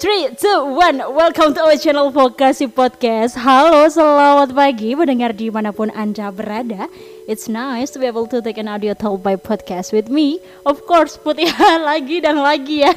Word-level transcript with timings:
3, 0.00 0.32
2, 0.32 0.64
1 0.80 1.12
Welcome 1.12 1.52
to 1.52 1.60
our 1.60 1.76
channel 1.76 2.08
Vokasi 2.08 2.72
Podcast. 2.72 3.36
Halo, 3.36 3.84
selamat 3.84 4.56
pagi. 4.56 4.96
Mendengar 4.96 5.36
di 5.36 5.52
mana 5.52 5.76
pun 5.76 5.92
Anda 5.92 6.32
berada 6.32 6.88
It's 7.28 7.52
nice 7.52 7.92
to 7.92 8.00
be 8.00 8.08
able 8.08 8.24
to 8.32 8.40
take 8.40 8.56
an 8.56 8.64
audio 8.64 8.96
talk 8.96 9.20
by 9.20 9.36
podcast 9.36 9.92
with 9.92 10.08
me. 10.08 10.40
Of 10.64 10.88
course, 10.88 11.20
Putih 11.20 11.52
lagi 11.92 12.24
dan 12.24 12.40
lagi 12.40 12.80
ya. 12.80 12.96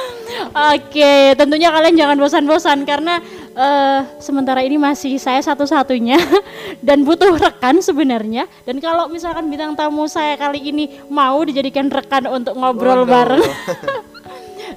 Oke, 0.72 1.36
tentunya 1.36 1.68
kalian 1.68 2.00
jangan 2.00 2.16
bosan-bosan 2.16 2.88
Karena 2.88 3.20
uh, 3.52 4.00
sementara 4.16 4.64
ini 4.64 4.80
masih 4.80 5.20
saya 5.20 5.44
satu-satunya 5.44 6.16
Dan 6.88 7.04
butuh 7.04 7.28
rekan 7.36 7.84
sebenarnya. 7.84 8.48
Dan 8.64 8.80
kalau 8.80 9.04
misalkan 9.12 9.52
bintang 9.52 9.76
tamu 9.76 10.08
saya 10.08 10.40
kali 10.40 10.64
ini 10.64 10.96
Mau 11.12 11.44
dijadikan 11.44 11.92
rekan 11.92 12.24
untuk 12.24 12.56
ngobrol 12.56 13.04
bareng 13.04 13.44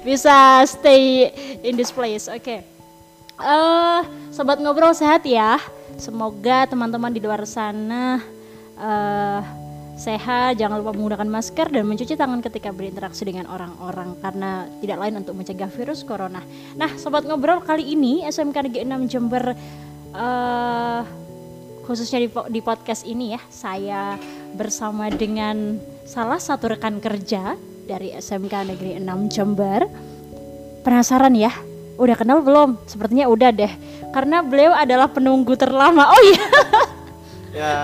bisa 0.06 0.62
stay 0.70 1.34
in 1.66 1.74
this 1.74 1.90
place. 1.90 2.30
Oke. 2.30 2.38
Okay. 2.46 2.58
Uh, 3.36 4.06
sobat 4.30 4.62
ngobrol 4.62 4.94
sehat 4.94 5.26
ya. 5.26 5.58
Semoga 5.98 6.70
teman-teman 6.70 7.10
di 7.10 7.18
luar 7.18 7.42
sana 7.42 8.22
uh, 8.78 9.40
sehat, 9.96 10.60
jangan 10.60 10.84
lupa 10.84 10.92
menggunakan 10.92 11.24
masker 11.24 11.72
dan 11.72 11.88
mencuci 11.88 12.14
tangan 12.20 12.44
ketika 12.44 12.68
berinteraksi 12.68 13.24
dengan 13.24 13.48
orang-orang 13.48 14.12
karena 14.20 14.68
tidak 14.84 14.98
lain 15.00 15.24
untuk 15.24 15.34
mencegah 15.40 15.72
virus 15.72 16.04
corona. 16.04 16.44
Nah, 16.76 16.92
sobat 17.00 17.24
ngobrol 17.24 17.64
kali 17.64 17.96
ini 17.96 18.20
SMK 18.28 18.68
Negeri 18.68 18.84
6 18.84 19.08
Jember 19.10 19.44
uh, 20.12 21.00
khususnya 21.88 22.20
di, 22.20 22.28
di 22.28 22.60
podcast 22.60 23.08
ini 23.08 23.32
ya, 23.32 23.40
saya 23.48 24.20
bersama 24.52 25.08
dengan 25.08 25.80
salah 26.04 26.38
satu 26.38 26.76
rekan 26.76 27.00
kerja 27.00 27.56
dari 27.86 28.10
SMK 28.10 28.74
Negeri 28.74 28.98
6 28.98 29.32
Jember. 29.32 29.86
Penasaran 30.82 31.32
ya? 31.38 31.54
Udah 31.96 32.18
kenal 32.18 32.42
belum? 32.42 32.76
Sepertinya 32.84 33.30
udah 33.30 33.54
deh. 33.54 33.72
Karena 34.10 34.42
beliau 34.42 34.74
adalah 34.74 35.06
penunggu 35.06 35.54
terlama. 35.54 36.10
Oh 36.10 36.20
iya. 36.26 36.44
ya. 37.62 37.74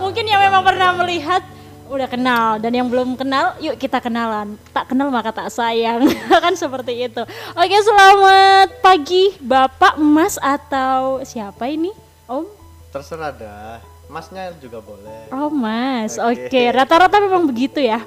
Mungkin 0.00 0.24
yang 0.24 0.40
memang 0.40 0.62
pernah 0.62 0.94
melihat 0.94 1.42
udah 1.88 2.04
kenal 2.04 2.60
dan 2.60 2.68
yang 2.76 2.84
belum 2.84 3.16
kenal 3.16 3.56
yuk 3.64 3.80
kita 3.80 3.96
kenalan 3.96 4.60
tak 4.76 4.92
kenal 4.92 5.08
maka 5.08 5.32
tak 5.32 5.48
sayang 5.48 6.04
kan 6.44 6.52
seperti 6.52 7.08
itu 7.08 7.24
oke 7.56 7.76
selamat 7.80 8.68
pagi 8.84 9.32
bapak 9.40 9.96
mas 9.96 10.36
atau 10.36 11.24
siapa 11.24 11.64
ini 11.72 11.88
om 12.28 12.44
terserah 12.92 13.32
dah 13.32 13.80
masnya 14.12 14.52
juga 14.60 14.84
boleh 14.84 15.32
oh 15.32 15.48
mas 15.48 16.20
oke 16.20 16.52
okay. 16.52 16.68
okay. 16.68 16.76
rata-rata 16.76 17.24
memang 17.24 17.48
begitu 17.48 17.80
ya 17.80 18.04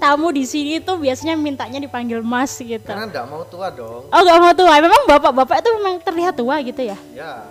tamu 0.00 0.32
di 0.32 0.48
sini 0.48 0.80
tuh 0.80 0.96
biasanya 0.96 1.36
mintanya 1.36 1.76
dipanggil 1.76 2.24
Mas 2.24 2.56
gitu. 2.56 2.88
Karena 2.88 3.04
nggak 3.04 3.26
mau 3.28 3.44
tua 3.44 3.68
dong. 3.68 4.08
Oh 4.08 4.20
nggak 4.24 4.38
mau 4.40 4.52
tua, 4.56 4.74
memang 4.80 5.02
bapak-bapak 5.04 5.60
itu 5.60 5.70
memang 5.76 5.94
terlihat 6.00 6.34
tua 6.40 6.56
gitu 6.64 6.80
ya? 6.80 6.96
Ya. 7.12 7.44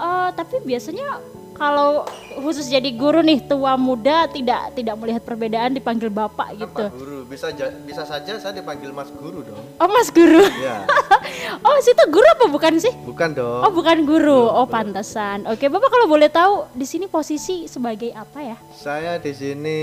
Uh, 0.00 0.32
tapi 0.32 0.62
biasanya 0.64 1.20
kalau 1.60 2.08
khusus 2.40 2.72
jadi 2.72 2.88
guru 2.96 3.20
nih 3.20 3.44
tua 3.44 3.76
muda 3.76 4.24
tidak 4.32 4.72
tidak 4.72 4.96
melihat 4.96 5.20
perbedaan 5.20 5.76
dipanggil 5.76 6.08
bapak 6.08 6.56
gitu. 6.56 6.88
Apa 6.88 6.96
guru 6.96 7.28
bisa 7.28 7.52
bisa 7.84 8.08
saja 8.08 8.40
saya 8.40 8.56
dipanggil 8.56 8.88
mas 8.96 9.12
guru 9.12 9.44
dong. 9.44 9.60
Oh 9.76 9.88
mas 9.92 10.08
guru. 10.08 10.40
Ya. 10.56 10.88
oh 11.68 11.76
situ 11.84 12.00
guru 12.08 12.24
apa 12.32 12.48
bukan 12.48 12.80
sih? 12.80 12.96
Bukan 13.04 13.36
dong. 13.36 13.60
Oh 13.60 13.72
bukan 13.76 14.08
guru. 14.08 14.48
Belum, 14.48 14.56
oh 14.56 14.66
pantesan. 14.72 15.44
Oke 15.52 15.68
bapak 15.68 15.92
kalau 15.92 16.08
boleh 16.08 16.32
tahu 16.32 16.64
di 16.72 16.88
sini 16.88 17.04
posisi 17.12 17.68
sebagai 17.68 18.08
apa 18.16 18.40
ya? 18.40 18.56
Saya 18.72 19.20
di 19.20 19.32
sini 19.36 19.80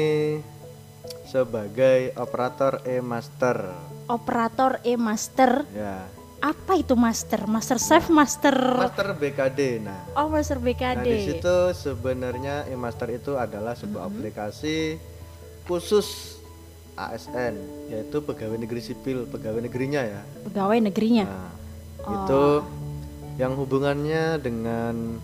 sebagai 1.27 2.15
operator 2.15 2.79
e-master. 2.87 3.75
Operator 4.07 4.79
e-master? 4.87 5.67
Ya. 5.75 6.07
Apa 6.39 6.79
itu 6.79 6.95
master? 6.95 7.49
Master 7.49 7.81
chef, 7.81 8.07
master 8.07 8.55
Master 8.55 9.11
BKD. 9.17 9.83
Nah. 9.83 10.07
Oh, 10.15 10.31
master 10.31 10.61
BKD. 10.61 11.03
Nah, 11.03 11.03
di 11.03 11.19
situ 11.27 11.57
sebenarnya 11.75 12.69
e-master 12.71 13.11
itu 13.11 13.35
adalah 13.35 13.75
sebuah 13.75 14.05
mm 14.05 14.07
-hmm. 14.07 14.17
aplikasi 14.21 14.77
khusus 15.67 16.39
ASN, 16.95 17.59
yaitu 17.91 18.23
pegawai 18.23 18.57
negeri 18.57 18.81
sipil, 18.81 19.27
pegawai 19.27 19.59
negerinya 19.59 20.01
ya. 20.01 20.21
Pegawai 20.47 20.79
negerinya. 20.79 21.25
Nah, 21.27 21.51
oh. 22.07 22.13
itu 22.15 22.43
yang 23.37 23.53
hubungannya 23.53 24.39
dengan 24.41 25.19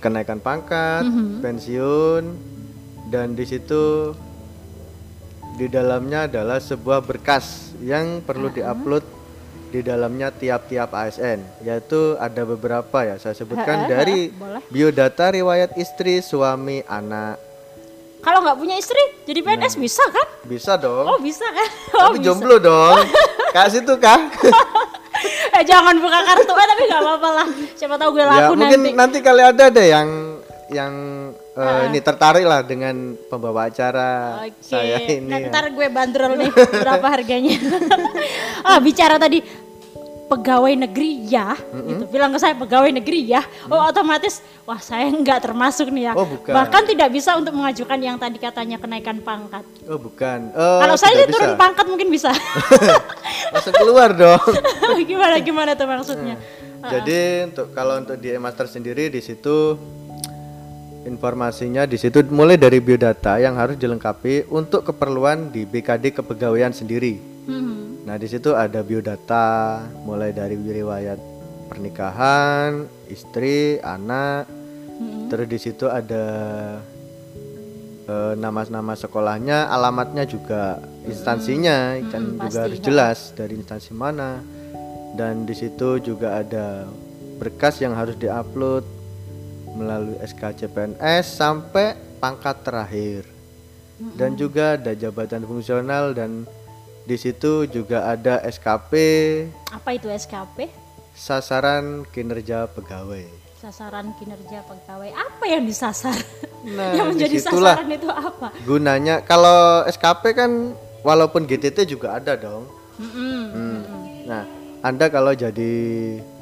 kenaikan 0.00 0.40
pangkat, 0.40 1.06
mm 1.06 1.12
-hmm. 1.12 1.30
pensiun, 1.42 2.24
dan 3.10 3.36
di 3.36 3.44
situ 3.46 4.14
di 5.54 5.70
dalamnya 5.70 6.26
adalah 6.26 6.58
sebuah 6.58 7.06
berkas 7.06 7.74
yang 7.78 8.18
perlu 8.26 8.50
diupload 8.50 9.06
di 9.70 9.82
dalamnya 9.82 10.30
tiap-tiap 10.30 10.90
ASN 10.94 11.42
yaitu 11.62 12.18
ada 12.18 12.42
beberapa 12.42 13.06
ya. 13.06 13.18
Saya 13.18 13.34
sebutkan 13.38 13.86
dari 13.90 14.30
biodata 14.70 15.34
riwayat 15.34 15.74
istri 15.78 16.22
suami 16.22 16.82
anak. 16.86 17.38
Kalau 18.22 18.40
nggak 18.40 18.56
punya 18.58 18.74
istri 18.78 18.98
jadi 19.26 19.42
PNS 19.44 19.74
nah, 19.78 19.82
bisa 19.82 20.04
kan? 20.10 20.26
Bisa 20.46 20.72
dong. 20.78 21.06
Oh 21.06 21.18
bisa 21.22 21.46
kan? 21.46 21.68
Oh, 21.94 22.10
tapi 22.10 22.18
bisa. 22.18 22.26
jomblo 22.30 22.56
dong. 22.58 22.98
Kasih 23.56 23.82
tuh 23.86 23.98
kah 23.98 24.18
eh 25.54 25.62
jangan 25.62 25.94
buka 26.02 26.18
kartu 26.26 26.52
eh 26.52 26.66
tapi 26.66 26.82
nggak 26.90 27.02
apa-apa 27.02 27.28
lah. 27.30 27.46
Siapa 27.78 27.94
tahu 27.94 28.10
gue 28.18 28.24
laku 28.26 28.54
ya, 28.54 28.58
mungkin 28.58 28.80
nanti. 28.82 28.98
nanti 28.98 29.18
kali 29.22 29.42
ada 29.42 29.64
deh 29.70 29.86
yang 29.86 30.08
yang 30.70 30.92
uh, 31.56 31.88
ini 31.88 31.98
tertarik 32.02 32.44
lah 32.44 32.60
dengan 32.66 33.14
pembawa 33.30 33.70
acara 33.70 34.42
okay. 34.46 34.60
saya 34.60 34.98
ini. 35.02 35.30
Nah, 35.30 35.38
ntar 35.50 35.70
gue 35.70 35.86
bandrol 35.88 36.34
nih 36.38 36.50
berapa 36.84 37.06
harganya. 37.06 37.54
ah 38.68 38.78
bicara 38.82 39.16
tadi 39.16 39.64
pegawai 40.24 40.72
negeri 40.88 41.30
ya, 41.30 41.54
mm-hmm. 41.54 41.88
gitu. 41.88 42.04
Bilang 42.10 42.32
ke 42.32 42.38
saya 42.40 42.56
pegawai 42.56 42.90
negeri 42.90 43.20
ya. 43.28 43.42
Oh 43.68 43.78
otomatis 43.86 44.40
wah 44.64 44.80
saya 44.80 45.06
nggak 45.12 45.44
termasuk 45.44 45.92
nih 45.92 46.10
ya. 46.10 46.12
Oh 46.16 46.26
bukan. 46.26 46.52
Bahkan 46.52 46.82
tidak 46.90 47.08
bisa 47.12 47.36
untuk 47.36 47.54
mengajukan 47.54 47.98
yang 48.00 48.16
tadi 48.16 48.40
katanya 48.40 48.80
kenaikan 48.80 49.20
pangkat. 49.20 49.62
Oh 49.86 50.00
bukan. 50.00 50.50
Uh, 50.56 50.80
Kalau 50.82 50.96
saya 50.98 51.22
sih 51.22 51.28
turun 51.30 51.54
pangkat 51.54 51.86
mungkin 51.86 52.08
bisa. 52.10 52.32
Masuk 53.54 53.72
keluar 53.76 54.10
dong. 54.16 54.42
gimana 55.06 55.36
gimana 55.38 55.70
tuh 55.76 55.86
maksudnya? 55.86 56.34
Hmm. 56.34 56.90
Jadi 56.90 57.48
untuk 57.48 57.72
kalau 57.72 57.96
untuk 58.00 58.16
di 58.20 58.28
master 58.36 58.68
sendiri 58.68 59.08
di 59.08 59.20
situ 59.24 59.76
informasinya 61.04 61.84
di 61.84 62.00
situ 62.00 62.24
mulai 62.32 62.56
dari 62.56 62.80
biodata 62.80 63.36
yang 63.36 63.54
harus 63.60 63.76
dilengkapi 63.76 64.48
untuk 64.48 64.88
keperluan 64.88 65.52
di 65.52 65.68
BKD 65.68 66.16
kepegawaian 66.16 66.72
sendiri. 66.72 67.20
Hmm. 67.44 68.04
Nah 68.08 68.16
di 68.16 68.28
situ 68.28 68.56
ada 68.56 68.80
biodata 68.80 69.80
mulai 70.04 70.32
dari 70.32 70.56
riwayat 70.56 71.20
pernikahan, 71.68 72.88
istri, 73.08 73.80
anak, 73.80 74.48
hmm. 74.48 75.28
terus 75.28 75.46
di 75.48 75.58
situ 75.60 75.86
ada 75.88 76.26
nama 78.04 78.36
nama-nama 78.36 78.92
sekolahnya, 78.92 79.72
alamatnya 79.72 80.28
juga 80.28 80.76
instansinya 81.08 81.96
hmm. 81.96 82.10
kan 82.12 82.22
hmm, 82.22 82.40
juga 82.44 82.58
harus 82.68 82.80
jelas 82.84 83.18
dari 83.32 83.56
instansi 83.56 83.92
mana. 83.96 84.44
Dan 85.14 85.46
di 85.46 85.54
situ 85.54 86.02
juga 86.02 86.42
ada 86.42 86.90
berkas 87.38 87.78
yang 87.78 87.94
harus 87.94 88.18
diupload 88.18 88.82
melalui 89.74 90.16
SK 90.22 90.64
CPNS 90.64 91.26
sampai 91.26 91.98
pangkat 92.22 92.56
terakhir. 92.62 93.22
Dan 94.14 94.34
juga 94.34 94.74
ada 94.74 94.90
jabatan 94.94 95.46
fungsional 95.46 96.14
dan 96.14 96.46
di 97.04 97.16
situ 97.20 97.68
juga 97.68 98.10
ada 98.10 98.42
SKP. 98.42 98.92
Apa 99.70 99.94
itu 99.94 100.08
SKP? 100.10 100.72
Sasaran 101.14 102.02
kinerja 102.10 102.66
pegawai. 102.72 103.28
Sasaran 103.60 104.10
kinerja 104.18 104.66
pegawai. 104.66 105.14
Apa 105.14 105.44
yang 105.46 105.62
disasar? 105.62 106.16
Nah, 106.66 106.90
yang 106.96 107.14
menjadi 107.14 107.38
sasaran 107.38 107.86
itu 107.92 108.10
apa? 108.10 108.50
Gunanya 108.66 109.22
kalau 109.22 109.86
SKP 109.86 110.22
kan 110.34 110.74
walaupun 111.06 111.46
GTT 111.46 111.86
juga 111.86 112.18
ada 112.18 112.34
dong. 112.34 112.66
Mm-hmm. 112.98 113.40
Hmm. 113.54 113.80
Nah, 114.26 114.42
Anda 114.82 115.06
kalau 115.12 115.36
jadi 115.36 115.74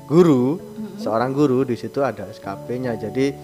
guru 0.09 0.72
seorang 1.03 1.35
guru 1.35 1.67
di 1.67 1.75
situ 1.75 1.99
ada 2.07 2.31
SKP-nya. 2.31 2.95
Jadi 2.95 3.35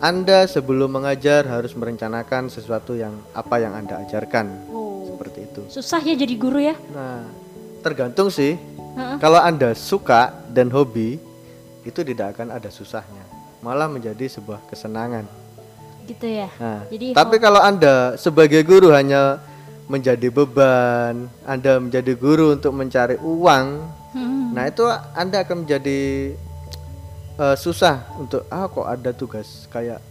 Anda 0.00 0.48
sebelum 0.48 0.96
mengajar 0.96 1.44
harus 1.44 1.76
merencanakan 1.76 2.48
sesuatu 2.48 2.96
yang 2.96 3.12
apa 3.34 3.60
yang 3.60 3.74
Anda 3.74 4.00
ajarkan. 4.06 4.70
Oh. 4.70 5.04
Seperti 5.10 5.38
itu. 5.44 5.62
Susah 5.68 6.00
ya 6.00 6.14
jadi 6.16 6.34
guru 6.38 6.62
ya? 6.62 6.78
Nah, 6.94 7.26
tergantung 7.84 8.32
sih. 8.32 8.56
Uh-uh. 8.56 9.20
Kalau 9.20 9.36
Anda 9.36 9.76
suka 9.76 10.32
dan 10.48 10.72
hobi, 10.72 11.20
itu 11.84 12.00
tidak 12.00 12.38
akan 12.38 12.56
ada 12.56 12.72
susahnya. 12.72 13.24
Malah 13.60 13.92
menjadi 13.92 14.24
sebuah 14.24 14.64
kesenangan. 14.72 15.28
Gitu 16.08 16.26
ya. 16.26 16.48
Nah, 16.56 16.88
jadi 16.88 17.12
tapi 17.12 17.36
kalau 17.36 17.60
Anda 17.60 18.16
sebagai 18.16 18.64
guru 18.64 18.88
hanya 18.96 19.44
menjadi 19.90 20.32
beban, 20.32 21.28
Anda 21.44 21.76
menjadi 21.76 22.14
guru 22.16 22.56
untuk 22.56 22.72
mencari 22.72 23.18
uang, 23.20 23.66
hmm. 24.16 24.54
nah 24.54 24.64
itu 24.70 24.86
Anda 25.18 25.42
akan 25.44 25.66
menjadi 25.66 26.32
uh, 27.40 27.56
susah 27.56 28.04
untuk 28.20 28.44
ah 28.52 28.68
kok 28.68 28.84
ada 28.84 29.16
tugas 29.16 29.64
kayak 29.72 30.04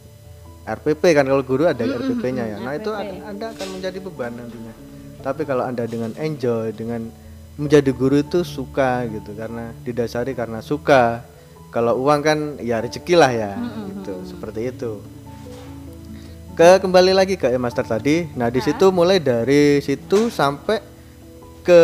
RPP 0.66 1.02
kan 1.14 1.26
kalau 1.30 1.46
guru 1.46 1.70
ada 1.70 1.86
mm 1.86 1.90
-hmm, 1.90 2.02
RPP-nya 2.02 2.44
ya. 2.46 2.58
Nah, 2.62 2.74
RPP. 2.74 2.82
itu 2.82 2.92
anda 3.26 3.46
akan 3.54 3.68
menjadi 3.78 3.98
beban 4.02 4.34
nantinya. 4.34 4.74
Tapi 5.20 5.44
kalau 5.44 5.68
Anda 5.68 5.84
dengan 5.84 6.16
enjoy 6.16 6.72
dengan 6.72 7.12
menjadi 7.60 7.92
guru 7.92 8.24
itu 8.24 8.48
suka 8.48 9.04
gitu 9.12 9.36
karena 9.36 9.76
didasari 9.84 10.32
karena 10.32 10.64
suka. 10.64 11.24
Kalau 11.70 12.02
uang 12.02 12.20
kan 12.26 12.40
ya 12.58 12.82
rezeki 12.82 13.14
lah 13.14 13.30
ya 13.30 13.54
gitu. 13.94 14.26
seperti 14.26 14.74
itu. 14.74 15.04
Ke 16.58 16.82
kembali 16.82 17.14
lagi 17.14 17.36
ke 17.38 17.52
e-master 17.52 17.86
tadi. 17.86 18.26
Nah 18.34 18.50
di 18.50 18.58
situ 18.64 18.90
mulai 18.90 19.22
dari 19.22 19.78
situ 19.84 20.34
sampai 20.34 20.82
ke 21.62 21.84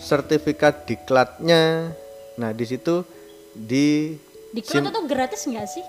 sertifikat 0.00 0.88
diklatnya. 0.88 1.92
Nah 2.40 2.50
di 2.56 2.64
situ 2.64 3.04
di 3.52 4.16
Diklat 4.52 4.88
itu 4.88 5.00
gratis 5.04 5.40
nggak 5.44 5.66
sih? 5.68 5.84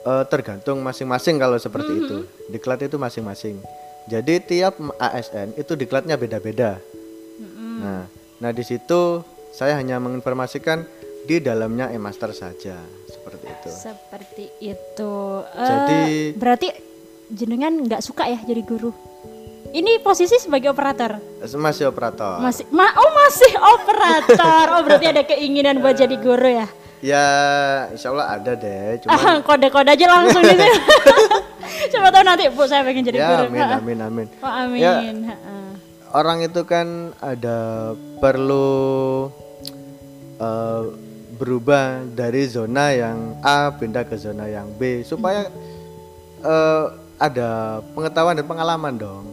Eh, 0.00 0.24
tergantung 0.32 0.80
masing-masing 0.80 1.36
kalau 1.36 1.60
seperti 1.60 1.92
itu. 1.92 2.16
Diklat 2.48 2.80
itu 2.80 2.96
masing-masing. 2.96 3.60
Jadi 4.08 4.40
tiap 4.40 4.80
ASN 4.96 5.52
itu 5.60 5.76
diklatnya 5.76 6.16
beda-beda. 6.16 6.80
Nah, 7.80 8.08
nah 8.40 8.50
di 8.50 8.64
situ 8.64 9.20
saya 9.52 9.76
hanya 9.76 10.00
menginformasikan 10.00 10.88
di 11.28 11.36
dalamnya 11.36 11.92
e-master 11.92 12.32
saja 12.32 12.80
seperti 13.06 13.44
itu. 13.44 13.70
Seperti 13.70 14.44
itu. 14.64 15.14
Jadi- 15.52 16.32
berarti 16.32 16.68
jenengan 17.28 17.76
nggak 17.84 18.00
suka 18.00 18.24
ya 18.24 18.40
jadi 18.40 18.64
guru? 18.64 18.90
Ini 19.70 20.02
posisi 20.02 20.34
sebagai 20.40 20.72
operator. 20.72 21.20
Masih 21.54 21.86
operator. 21.86 22.42
Masih 22.42 22.66
ma 22.74 22.90
oh 22.90 23.10
masih 23.14 23.52
operator. 23.54 24.64
Oh 24.74 24.82
berarti 24.82 25.06
ada 25.12 25.22
keinginan 25.22 25.78
buat 25.78 25.94
jadi 26.02 26.16
guru 26.18 26.48
ya? 26.64 26.66
Ya, 27.00 27.24
insya 27.88 28.12
Allah 28.12 28.36
ada 28.36 28.52
deh. 28.52 28.96
Cuma 29.02 29.40
Kode-kode 29.40 29.88
aja 29.88 30.06
langsung 30.06 30.44
gitu. 30.44 30.64
Coba 31.96 32.08
tahu 32.12 32.24
nanti 32.24 32.44
Bu 32.48 32.64
saya 32.64 32.84
pengen 32.84 33.02
jadi 33.02 33.18
ya 33.18 33.28
guru. 33.32 33.44
amin 33.48 33.68
amin 33.72 33.98
amin. 34.02 34.26
Oh 34.38 34.52
amin. 34.52 34.80
Ya. 34.80 34.94
Orang 36.10 36.42
itu 36.42 36.60
kan 36.62 37.16
ada 37.18 37.92
perlu 38.18 39.30
eh, 40.36 40.82
berubah 41.34 42.04
dari 42.06 42.44
zona 42.44 42.92
yang 42.92 43.38
A 43.40 43.72
pindah 43.72 44.04
ke 44.04 44.14
zona 44.14 44.44
yang 44.44 44.68
B 44.74 45.00
supaya 45.00 45.48
eh, 46.42 46.84
ada 47.16 47.48
pengetahuan 47.94 48.34
dan 48.34 48.44
pengalaman 48.44 48.94
dong. 48.96 49.24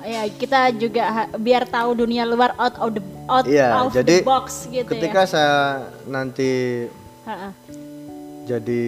Ya 0.00 0.24
kita 0.26 0.72
juga 0.72 1.04
biar 1.36 1.68
tahu 1.68 1.92
dunia 1.94 2.24
luar 2.24 2.56
out 2.56 2.74
of 2.80 2.88
the 2.96 3.02
out 3.28 3.44
Iya, 3.44 3.68
of 3.78 3.92
jadi 3.92 4.16
the 4.18 4.26
box 4.26 4.66
gitu 4.66 4.88
ketika 4.88 5.22
ya. 5.22 5.28
saya 5.28 5.56
nanti 6.04 6.50
Ha-ha. 7.30 7.50
jadi 8.42 8.82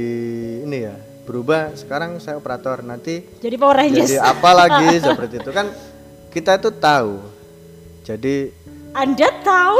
ini 0.62 0.78
ya 0.82 0.94
berubah 1.22 1.78
sekarang 1.78 2.18
saya 2.18 2.34
operator 2.34 2.82
nanti 2.82 3.22
Jadi 3.38 3.54
Power 3.54 3.78
Rangers. 3.78 4.10
jadi 4.10 4.18
apa 4.18 4.50
lagi 4.50 4.98
seperti 5.06 5.38
itu 5.38 5.50
kan 5.50 5.70
kita 6.28 6.58
itu 6.58 6.70
tahu 6.72 7.22
jadi 8.02 8.50
Anda 8.92 9.28
tahu? 9.40 9.78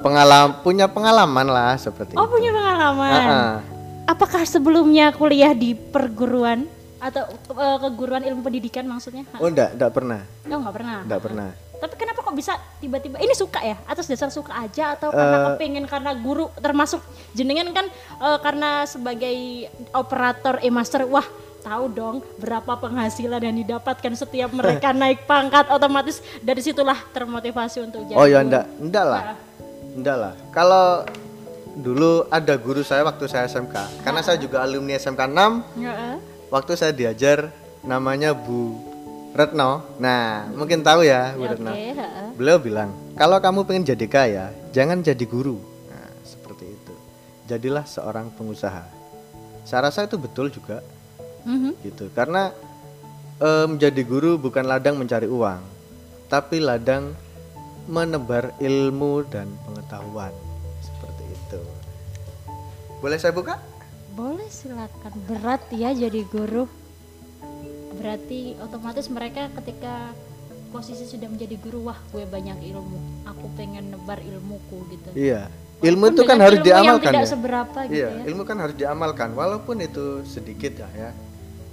pengalaman 0.00 0.62
punya 0.62 0.86
pengalaman 0.86 1.46
lah 1.48 1.74
seperti 1.74 2.14
Oh 2.14 2.22
itu 2.22 2.30
punya 2.30 2.50
pengalaman. 2.50 3.10
Ha-ha. 3.10 3.44
Apakah 4.06 4.44
sebelumnya 4.44 5.10
kuliah 5.10 5.50
di 5.50 5.72
perguruan 5.74 6.68
atau 6.96 7.24
eh, 7.50 7.78
keguruan 7.80 8.22
ilmu 8.22 8.40
pendidikan 8.42 8.84
maksudnya? 8.84 9.24
Oh 9.34 9.48
enggak 9.48 9.74
enggak 9.74 9.90
pernah 9.90 10.20
Oh 10.46 10.58
nggak 10.60 10.74
pernah. 10.76 10.98
enggak 11.02 11.20
pernah 11.20 11.48
Tapi 11.84 11.94
kenapa 11.94 12.20
kok 12.20 12.32
bisa 12.32 12.52
tiba-tiba 12.78 13.20
ini 13.20 13.32
suka 13.32 13.60
ya? 13.60 13.76
Atas 13.84 14.08
dasar 14.08 14.32
suka 14.32 14.56
aja 14.56 14.96
atau 14.96 15.12
karena 15.12 15.36
Eh. 15.36 15.44
kepingin 15.52 15.84
karena 15.84 16.16
guru 16.16 16.48
termasuk 16.56 17.04
jenengan 17.30 17.68
kan 17.70 17.86
eh, 18.18 18.38
karena 18.40 18.88
sebagai 18.88 19.36
operator 19.92 20.58
e-master 20.60 21.04
wah 21.04 21.24
tahu 21.60 21.88
dong 21.88 22.16
berapa 22.36 22.76
penghasilan 22.76 23.40
yang 23.40 23.56
didapatkan 23.56 24.12
setiap 24.14 24.52
mereka 24.52 24.92
naik 24.96 25.24
pangkat 25.24 25.68
otomatis 25.68 26.24
dari 26.40 26.60
situlah 26.60 26.96
termotivasi 27.12 27.80
untuk 27.82 28.04
jadi 28.04 28.16
oh 28.16 28.24
ya 28.24 28.40
enggak 28.40 28.64
enggak 28.80 29.04
lah. 29.04 29.22
Enggak 29.94 30.16
lah. 30.18 30.32
Kalau 30.50 31.06
dulu 31.74 32.24
ada 32.28 32.54
guru 32.54 32.80
saya 32.80 33.02
waktu 33.02 33.26
saya 33.26 33.44
SMK 33.44 34.02
karena 34.02 34.20
saya 34.20 34.38
juga 34.38 34.62
alumni 34.62 34.94
SMK 34.94 35.20
6 35.26 35.82
Heeh. 35.82 36.14
waktu 36.46 36.72
saya 36.74 36.92
diajar 36.92 37.50
namanya 37.82 38.30
Bu 38.30 38.78
Retno 39.34 39.98
nah 39.98 40.46
mungkin 40.54 40.86
tahu 40.86 41.02
ya 41.02 41.34
Bu 41.34 41.50
Retno 41.50 41.74
heeh. 41.74 42.24
Beliau 42.34 42.58
bilang, 42.58 42.90
kalau 43.14 43.38
kamu 43.38 43.62
pengen 43.62 43.86
jadi 43.94 44.06
kaya, 44.10 44.44
jangan 44.74 45.06
jadi 45.06 45.22
guru. 45.22 45.54
Nah, 45.86 46.10
seperti 46.26 46.66
itu. 46.66 46.94
Jadilah 47.46 47.86
seorang 47.86 48.34
pengusaha. 48.34 48.82
Saya 49.62 49.86
rasa 49.86 50.02
itu 50.02 50.18
betul 50.18 50.50
juga, 50.50 50.82
Mhm. 51.46 51.78
gitu. 51.86 52.10
Karena 52.10 52.50
eh, 53.38 53.66
menjadi 53.70 54.02
guru 54.02 54.34
bukan 54.34 54.66
ladang 54.66 54.98
mencari 54.98 55.30
uang, 55.30 55.62
tapi 56.26 56.58
ladang 56.58 57.14
menebar 57.86 58.54
ilmu 58.58 59.22
dan 59.30 59.46
pengetahuan. 59.62 60.34
Seperti 60.82 61.24
itu. 61.30 61.62
Boleh 62.98 63.18
saya 63.18 63.30
buka? 63.30 63.62
Boleh 64.14 64.46
silakan. 64.50 65.10
Berat 65.26 65.66
ya 65.70 65.90
jadi 65.94 66.22
guru. 66.30 66.66
Berarti 67.94 68.58
otomatis 68.58 69.06
mereka 69.08 69.48
ketika 69.62 70.10
posisi 70.68 71.06
sudah 71.06 71.30
menjadi 71.30 71.54
guru, 71.62 71.86
wah 71.86 71.98
gue 72.10 72.26
banyak 72.26 72.58
ilmu. 72.66 72.98
Aku 73.30 73.46
pengen 73.54 73.94
nebar 73.94 74.18
ilmuku 74.18 74.78
gitu. 74.90 75.08
Iya. 75.14 75.46
Ilmu 75.84 76.16
itu 76.16 76.22
kan 76.24 76.38
harus 76.40 76.58
ilmu 76.58 76.70
yang 76.70 76.80
diamalkan 76.80 77.12
tidak 77.12 77.22
ya. 77.22 77.28
seberapa 77.28 77.78
gitu 77.84 77.94
Iya, 77.98 78.08
ya. 78.08 78.22
ilmu 78.30 78.42
kan 78.46 78.56
harus 78.56 78.76
diamalkan 78.78 79.28
walaupun 79.36 79.76
itu 79.84 80.24
sedikit 80.24 80.80
ya 80.80 80.88
ya. 80.96 81.10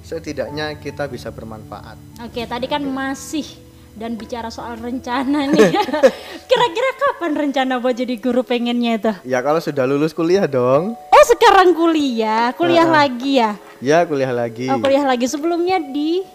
Setidaknya 0.02 0.76
kita 0.76 1.06
bisa 1.08 1.30
bermanfaat. 1.30 1.96
Oke, 2.20 2.44
tadi 2.44 2.66
kan 2.66 2.82
masih 2.82 3.46
dan 3.94 4.18
bicara 4.18 4.50
soal 4.50 4.76
rencana 4.76 5.48
nih. 5.48 5.72
Kira-kira 6.50 6.90
kapan 6.98 7.32
rencana 7.38 7.78
buat 7.78 7.96
jadi 7.96 8.18
guru 8.18 8.42
pengennya 8.42 8.92
itu? 8.98 9.12
Ya 9.24 9.40
kalau 9.40 9.62
sudah 9.62 9.86
lulus 9.86 10.12
kuliah 10.12 10.44
dong. 10.44 10.98
Oh, 11.22 11.28
sekarang 11.28 11.78
kuliah, 11.78 12.50
kuliah 12.52 12.82
lagi 12.84 13.38
ya? 13.38 13.54
Ya 13.78 14.02
kuliah 14.02 14.34
lagi. 14.34 14.66
Oh, 14.66 14.82
kuliah 14.82 15.06
lagi 15.06 15.30
sebelumnya 15.30 15.78
di 15.78 16.26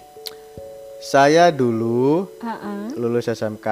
Saya 0.98 1.50
dulu 1.50 2.30
Ha-ha. 2.38 2.94
lulus 2.94 3.26
SMK, 3.26 3.66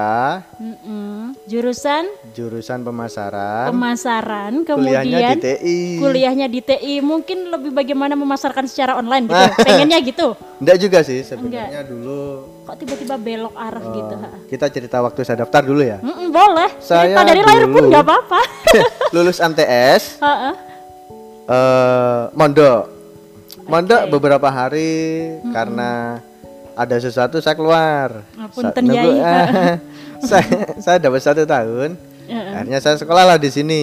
Mm-mm. 0.55 1.38
jurusan 1.44 2.11
jurusan 2.31 2.82
pemasaran. 2.82 3.70
pemasaran, 3.70 4.52
kuliahnya 4.61 5.02
kemudian 5.06 5.31
di 5.32 5.40
TI. 5.40 5.78
kuliahnya 5.96 6.46
di 6.46 6.61
TI 6.61 6.94
mungkin 7.00 7.46
lebih 7.49 7.70
bagaimana 7.70 8.12
memasarkan 8.12 8.67
secara 8.67 8.94
online 8.94 9.25
gitu 9.25 9.38
pengennya 9.67 9.99
gitu 10.00 10.28
Enggak 10.56 10.76
juga 10.81 10.99
sih 11.00 11.22
sebenarnya 11.22 11.82
dulu. 11.84 12.50
kok 12.64 12.75
tiba-tiba 12.76 13.14
belok 13.17 13.55
arah 13.56 13.82
gitu 13.84 14.15
ha. 14.17 14.29
Kita 14.44 14.67
cerita 14.69 14.98
waktu 15.00 15.20
saya 15.22 15.39
daftar 15.41 15.62
dulu 15.62 15.79
ya. 15.81 15.98
Mm-mm, 16.00 16.27
boleh 16.29 16.70
Saya 16.77 17.06
cerita 17.08 17.22
dari 17.24 17.41
lahir 17.41 17.65
pun 17.65 17.79
dulu- 17.79 17.89
nggak 17.89 18.03
apa-apa 18.05 18.41
lulus 19.15 19.39
MTS, 19.39 20.19
Ha-ha. 20.19 20.73
Eh 21.44 22.22
mondok. 22.32 22.82
Mondok 23.65 24.03
beberapa 24.10 24.48
hari 24.48 24.93
karena 25.48 26.20
ada 26.74 26.96
sesuatu 26.98 27.41
saya 27.41 27.56
keluar. 27.56 28.27
Ngapunten, 28.34 28.77
Sa- 28.77 28.84
nunggu- 28.84 29.17
Yai. 29.17 29.79
saya 30.29 30.46
saya 30.79 30.96
dapat 30.98 31.20
satu 31.20 31.43
tahun. 31.44 31.96
Heeh. 32.24 32.53
Akhirnya 32.55 32.81
saya 32.81 32.96
sekolah 32.96 33.24
lah 33.24 33.39
di 33.39 33.48
sini. 33.48 33.82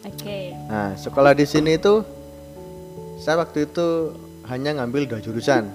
oke 0.00 0.38
Nah, 0.68 0.92
sekolah 0.94 1.32
di 1.32 1.44
sini 1.44 1.76
itu 1.76 2.04
saya 3.18 3.40
waktu 3.40 3.64
itu 3.64 4.12
hanya 4.44 4.76
ngambil 4.76 5.08
dua 5.08 5.20
jurusan, 5.20 5.68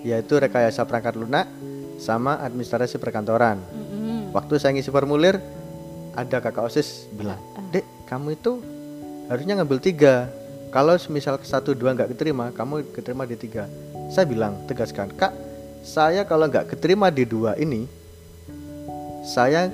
yaitu 0.00 0.36
rekayasa 0.36 0.84
perangkat 0.84 1.16
lunak 1.16 1.44
sama 1.96 2.40
administrasi 2.40 2.96
perkantoran. 2.96 3.60
Mm-mm. 3.68 4.32
Waktu 4.32 4.56
saya 4.56 4.72
ngisi 4.72 4.88
formulir, 4.88 5.36
ada 6.12 6.40
kakak 6.40 6.64
osis 6.64 7.04
bilang, 7.12 7.36
dek 7.68 7.84
kamu 8.04 8.34
itu 8.34 8.60
harusnya 9.28 9.60
ngambil 9.60 9.78
tiga. 9.78 10.28
Kalau 10.70 10.94
misal 11.10 11.34
satu 11.42 11.74
dua 11.74 11.98
nggak 11.98 12.14
keterima, 12.14 12.54
kamu 12.54 12.94
keterima 12.94 13.26
di 13.26 13.34
tiga. 13.34 13.66
Saya 14.06 14.22
bilang 14.22 14.54
tegaskan, 14.70 15.10
kak, 15.18 15.34
saya 15.82 16.22
kalau 16.22 16.46
nggak 16.46 16.70
keterima 16.70 17.10
di 17.10 17.26
dua 17.26 17.58
ini, 17.58 17.90
saya 19.26 19.66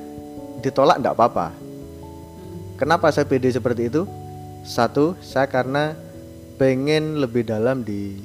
ditolak 0.64 0.96
nggak 1.04 1.12
apa-apa. 1.12 1.52
Kenapa 2.80 3.12
saya 3.12 3.28
pede 3.28 3.52
seperti 3.52 3.92
itu? 3.92 4.08
Satu, 4.64 5.12
saya 5.20 5.44
karena 5.44 5.92
pengen 6.56 7.20
lebih 7.20 7.44
dalam 7.44 7.84
di 7.84 8.16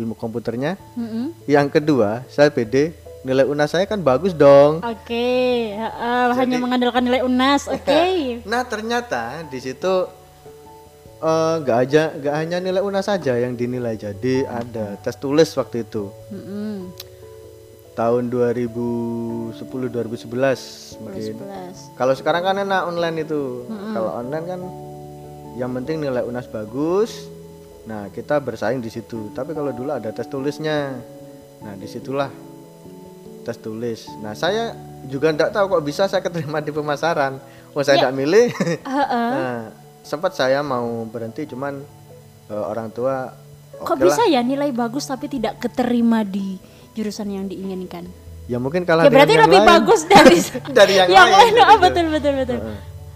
ilmu 0.00 0.16
komputernya. 0.16 0.80
Mm-mm. 0.96 1.36
Yang 1.44 1.76
kedua, 1.76 2.24
saya 2.32 2.48
pede 2.48 2.96
nilai 3.22 3.46
UNAS 3.46 3.70
saya 3.70 3.86
kan 3.86 4.02
bagus 4.02 4.34
dong. 4.34 4.82
oke 4.82 5.30
ha-ha, 5.78 6.34
hanya 6.34 6.58
mengandalkan 6.58 7.06
nilai 7.06 7.22
unas 7.22 7.70
oke 7.74 8.02
Nah 8.42 8.66
ternyata 8.66 9.46
di 9.46 9.62
situ 9.62 10.10
eh, 11.22 11.54
nggak 11.58 11.78
aja 11.78 12.02
nggak 12.14 12.34
hanya 12.36 12.58
nilai 12.58 12.80
UNAS 12.80 13.06
saja 13.06 13.34
yang 13.34 13.54
dinilai 13.54 13.94
jadi 13.94 14.34
ada 14.44 14.98
tes 14.98 15.14
tulis 15.14 15.48
waktu 15.52 15.82
itu 15.82 16.10
Mm-mm. 16.28 16.90
tahun 17.92 18.28
2010 18.28 19.52
2011 19.60 20.32
mungkin. 20.98 21.34
11 21.38 21.92
Kalau 21.92 22.14
sekarang 22.14 22.42
kan 22.42 22.56
enak 22.58 22.82
online 22.84 23.16
itu. 23.20 23.68
Kalau 23.68 24.10
online 24.14 24.46
kan 24.46 24.60
yang 25.54 25.70
penting 25.74 26.00
nilai 26.00 26.22
UNAS 26.22 26.48
bagus. 26.48 27.28
Nah, 27.82 28.08
kita 28.08 28.38
bersaing 28.38 28.78
di 28.78 28.88
situ. 28.88 29.28
Tapi 29.30 29.52
kalau 29.52 29.68
dulu 29.70 29.90
ada 29.90 30.08
tes 30.08 30.24
tulisnya. 30.24 30.96
Nah, 31.60 31.74
di 31.74 31.84
situlah 31.84 32.32
tes 33.42 33.58
tulis. 33.58 34.08
Nah, 34.18 34.32
saya 34.32 34.72
juga 35.04 35.28
tidak 35.30 35.50
tahu 35.50 35.66
kok 35.68 35.84
bisa 35.84 36.06
saya 36.06 36.22
keterima 36.22 36.58
di 36.58 36.70
pemasaran. 36.70 37.36
oh 37.70 37.80
saya 37.80 37.96
Ya. 37.96 38.00
tidak 38.02 38.14
milih 38.16 38.46
Heeh. 38.96 39.28
nah, 39.32 39.60
sempat 40.02 40.32
saya 40.32 40.60
mau 40.60 40.84
berhenti 41.04 41.46
cuman 41.46 41.78
eh, 42.46 42.64
orang 42.64 42.90
tua 42.90 43.32
Kok 43.74 43.86
oke 43.88 44.02
bisa 44.02 44.22
lah. 44.22 44.30
ya 44.30 44.40
nilai 44.40 44.70
bagus 44.70 45.04
tapi 45.04 45.26
tidak 45.26 45.58
keterima 45.58 46.22
di 46.22 46.54
jurusan 46.92 47.26
yang 47.26 47.46
diinginkan? 47.46 48.04
ya 48.44 48.58
mungkin 48.58 48.82
kalau 48.82 49.02
ya 49.02 49.08
berarti 49.08 49.34
lebih 49.38 49.60
bagus 49.60 50.02
dari 50.04 50.38
Dari 50.76 50.94
yang 50.96 51.08
lain, 51.08 51.54
Oh, 51.64 51.78
gitu. 51.78 51.78
betul 51.80 52.06
betul 52.10 52.32
betul. 52.36 52.58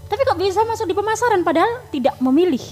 Tapi 0.07 0.23
kok 0.23 0.39
bisa 0.39 0.63
masuk 0.63 0.87
di 0.87 0.95
pemasaran 0.95 1.43
padahal 1.43 1.83
tidak 1.89 2.15
memilih? 2.19 2.63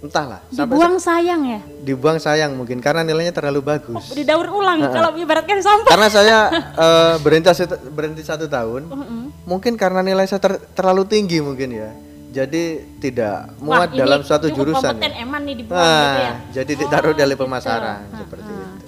entahlah 0.00 0.44
Dibuang 0.46 1.00
sayang 1.00 1.42
ya? 1.48 1.60
dibuang 1.80 2.18
sayang 2.18 2.52
mungkin 2.52 2.76
karena 2.78 3.00
nilainya 3.00 3.32
terlalu 3.32 3.64
bagus 3.64 4.12
Didaur 4.12 4.52
ulang 4.52 4.84
kalau 4.86 5.16
ibaratkan 5.16 5.64
sampah. 5.64 5.88
karena 5.88 6.08
saya 6.08 6.38
eh, 6.76 7.14
berhenti 7.18 7.48
satu, 7.48 7.80
berhenti 7.88 8.20
satu 8.20 8.44
tahun 8.44 8.84
Mm-mm. 8.84 9.48
mungkin 9.48 9.80
karena 9.80 10.04
nilai 10.04 10.28
saya 10.28 10.44
ter- 10.44 10.60
terlalu 10.74 11.08
tinggi 11.08 11.40
mungkin 11.40 11.72
ya 11.72 11.88
jadi 12.34 12.64
tidak 12.98 13.36
Wah, 13.56 13.78
muat 13.78 13.88
ini 13.88 13.98
dalam 14.00 14.20
suatu 14.20 14.50
jurusan 14.50 14.90
kompeten 14.92 15.12
ya. 15.12 15.22
eman 15.22 15.40
nih 15.40 15.54
dibuang 15.56 15.78
Nah, 15.78 15.94
gitu 15.94 16.18
ya. 16.18 16.32
jadi 16.52 16.72
ditaruh 16.76 17.12
Oh, 17.12 17.16
dari 17.16 17.30
gitu. 17.30 17.40
pemasaran 17.40 18.00
Ha, 18.04 18.16
seperti 18.18 18.50
ha. 18.50 18.66
itu 18.66 18.86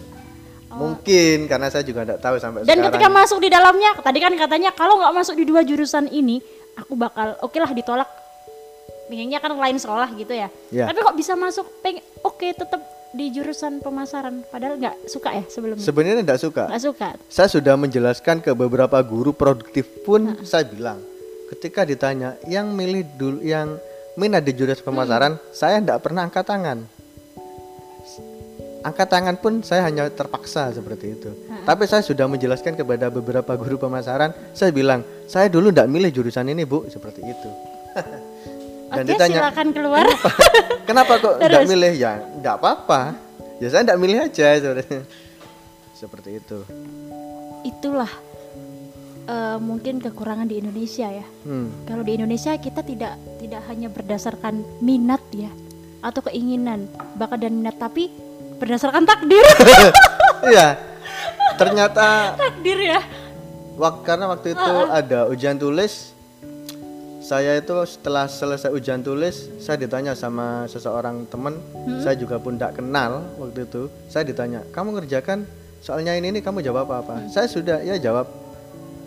mungkin 0.68 1.36
karena 1.46 1.68
saya 1.68 1.80
juga 1.82 2.00
tidak 2.02 2.20
tahu 2.20 2.36
sampai 2.36 2.58
Dan 2.60 2.68
sekarang 2.68 2.84
ketika 2.90 3.08
masuk 3.08 3.38
di 3.38 3.48
dalamnya, 3.48 3.90
tadi 3.96 4.18
kan 4.18 4.32
katanya 4.34 4.70
kalau 4.70 4.98
nggak 4.98 5.14
masuk 5.14 5.34
di 5.34 5.44
dua 5.44 5.62
jurusan 5.62 6.04
ini, 6.06 6.42
aku 6.74 6.92
bakal 6.94 7.32
oke 7.40 7.56
lah 7.56 7.70
ditolak. 7.70 8.10
Pengennya 9.06 9.38
kan 9.38 9.54
lain 9.54 9.78
sekolah 9.78 10.10
gitu 10.12 10.34
ya. 10.34 10.50
Ya. 10.68 10.84
Tapi 10.84 10.98
kok 10.98 11.14
bisa 11.14 11.32
masuk? 11.32 11.64
Pengen 11.80 12.02
oke 12.20 12.44
tetap 12.44 12.82
di 13.10 13.30
jurusan 13.30 13.80
pemasaran, 13.80 14.44
padahal 14.44 14.76
nggak 14.76 15.06
suka 15.06 15.30
ya 15.32 15.44
sebelumnya. 15.46 15.80
sebenarnya 15.80 16.20
tidak 16.20 16.36
suka 16.38 16.64
Nggak 16.68 16.82
suka. 16.84 17.08
saya 17.26 17.48
sudah 17.48 17.74
menjelaskan 17.74 18.36
ke 18.38 18.52
beberapa 18.52 19.00
guru 19.00 19.32
produktif 19.32 19.88
pun 20.02 20.36
saya 20.42 20.66
bilang 20.66 21.00
ketika 21.54 21.86
ditanya 21.86 22.34
yang 22.50 22.74
milih 22.74 23.06
dulu 23.16 23.38
yang 23.42 23.78
minat 24.18 24.42
di 24.42 24.52
jurusan 24.56 24.82
pemasaran? 24.82 25.38
Saya 25.52 25.78
tidak 25.78 26.02
pernah 26.02 26.26
angkat 26.26 26.44
tangan. 26.46 26.78
Angkat 28.86 29.08
tangan 29.10 29.34
pun 29.42 29.66
saya 29.66 29.82
hanya 29.82 30.06
terpaksa 30.06 30.70
seperti 30.70 31.18
itu. 31.18 31.30
Tapi 31.66 31.90
saya 31.90 32.06
sudah 32.06 32.30
menjelaskan 32.30 32.78
kepada 32.78 33.10
beberapa 33.10 33.58
guru 33.58 33.82
pemasaran 33.82 34.30
saya 34.54 34.70
bilang 34.70 35.02
saya 35.26 35.50
dulu 35.50 35.74
tidak 35.74 35.90
milih 35.90 36.10
jurusan 36.14 36.46
ini 36.46 36.62
bu 36.62 36.86
seperti 36.86 37.26
itu. 37.26 37.50
Dan 38.86 39.02
Oke, 39.02 39.18
ditanya 39.18 39.50
silakan 39.50 39.68
keluar. 39.74 40.06
kenapa? 40.86 41.18
Kok 41.18 41.42
tidak 41.42 41.66
milih? 41.66 41.92
Ya 41.98 42.22
tidak 42.22 42.54
apa-apa. 42.62 43.18
Ya 43.58 43.68
saya 43.74 43.82
tidak 43.82 43.98
milih 43.98 44.18
aja 44.22 44.46
seperti 45.98 46.30
itu. 46.40 46.62
Itulah 47.66 48.10
eh, 49.26 49.58
mungkin 49.58 49.98
kekurangan 50.00 50.46
di 50.46 50.62
Indonesia 50.62 51.10
ya. 51.10 51.26
hmm. 51.26 51.86
Kalau 51.86 52.02
di 52.02 52.12
Indonesia 52.16 52.54
kita 52.56 52.80
tidak 52.86 53.14
tidak 53.42 53.62
hanya 53.68 53.88
berdasarkan 53.90 54.62
minat 54.80 55.22
ya 55.34 55.50
atau 56.00 56.22
keinginan, 56.30 56.86
bakat 57.18 57.42
dan 57.42 57.58
minat, 57.58 57.76
tapi 57.76 58.10
berdasarkan 58.56 59.04
takdir. 59.04 59.44
Iya. 60.46 60.78
Ternyata 61.56 62.06
takdir 62.44 62.78
ya. 62.78 63.00
waktu 63.80 64.00
karena 64.04 64.30
waktu 64.30 64.52
itu 64.52 64.72
ada 64.92 65.26
ujian 65.26 65.56
tulis 65.56 66.16
saya 67.26 67.58
itu 67.58 67.74
setelah 67.90 68.30
selesai 68.30 68.70
ujian 68.70 69.02
tulis 69.02 69.50
saya 69.58 69.74
ditanya 69.74 70.14
sama 70.14 70.70
seseorang 70.70 71.26
teman 71.26 71.58
saya 71.98 72.14
juga 72.14 72.38
pun 72.38 72.54
tidak 72.54 72.78
kenal 72.78 73.26
waktu 73.42 73.66
itu 73.66 73.90
saya 74.06 74.22
ditanya 74.22 74.62
kamu 74.70 75.02
ngerjakan 75.02 75.42
soalnya 75.82 76.14
ini 76.14 76.30
ini 76.30 76.38
kamu 76.38 76.62
jawab 76.62 76.86
apa 76.86 77.02
apa 77.02 77.14
saya 77.26 77.50
sudah 77.50 77.82
ya 77.82 77.98
jawab 77.98 78.30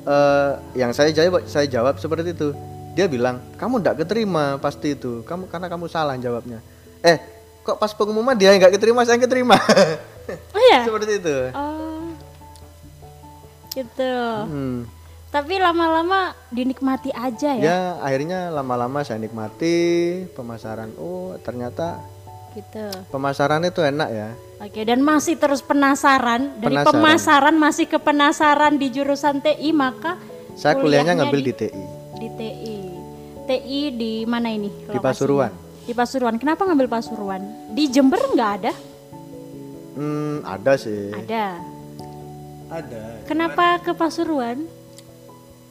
eh 0.05 0.51
yang 0.75 0.91
saya 0.91 1.11
jawab 1.11 1.43
saya 1.45 1.65
jawab 1.67 1.99
seperti 1.99 2.31
itu 2.31 2.51
dia 2.93 3.05
bilang 3.05 3.39
kamu 3.55 3.79
tidak 3.79 4.05
keterima 4.05 4.57
pasti 4.57 4.95
itu 4.95 5.23
kamu 5.23 5.47
karena 5.47 5.67
kamu 5.67 5.85
salah 5.87 6.15
jawabnya 6.15 6.59
eh 7.01 7.17
kok 7.61 7.77
pas 7.77 7.91
pengumuman 7.93 8.33
dia 8.35 8.55
nggak 8.55 8.75
keterima 8.75 9.03
saya 9.03 9.19
keterima 9.19 9.55
Oh 10.55 10.61
ya. 10.69 10.83
seperti 10.87 11.17
itu 11.17 11.35
Oh. 11.57 12.05
Gitu. 13.69 14.13
Hmm. 14.49 14.85
Tapi 15.29 15.61
lama-lama 15.61 16.33
dinikmati 16.49 17.13
aja 17.13 17.53
ya. 17.53 17.61
Ya 17.61 17.79
akhirnya 18.01 18.49
lama-lama 18.49 19.05
saya 19.05 19.21
nikmati 19.21 19.77
pemasaran. 20.33 20.89
Oh 20.97 21.37
ternyata 21.41 22.01
Gitu. 22.57 22.81
pemasaran 23.13 23.61
itu 23.61 23.85
enak 23.85 24.09
ya. 24.09 24.29
Oke, 24.59 24.83
dan 24.83 24.99
masih 24.99 25.39
terus 25.39 25.63
penasaran 25.63 26.51
dari 26.59 26.75
Penasaran. 26.75 26.91
pemasaran 26.91 27.55
masih 27.55 27.87
ke 27.87 27.95
penasaran 27.95 28.75
di 28.75 28.91
jurusan 28.91 29.39
TI 29.39 29.71
maka 29.71 30.19
Saya 30.53 30.75
kuliahnya 30.75 31.15
ngambil 31.15 31.39
di, 31.39 31.45
di 31.47 31.53
TI. 31.55 31.83
di 32.19 32.27
TI. 32.35 32.75
TI 33.47 33.81
di 33.95 34.13
mana 34.27 34.51
ini? 34.51 34.67
Di 34.67 34.91
lokasinya? 34.91 35.01
Pasuruan. 35.01 35.51
Di 35.87 35.93
Pasuruan. 35.95 36.35
Kenapa 36.35 36.67
ngambil 36.67 36.91
Pasuruan? 36.91 37.41
Di 37.71 37.87
Jember 37.87 38.19
nggak 38.19 38.51
ada? 38.59 38.73
Hmm 39.95 40.43
ada 40.43 40.73
sih. 40.75 41.15
Ada. 41.15 41.45
Ada. 42.69 43.01
Kenapa 43.25 43.79
ke 43.79 43.95
Pasuruan? 43.95 44.67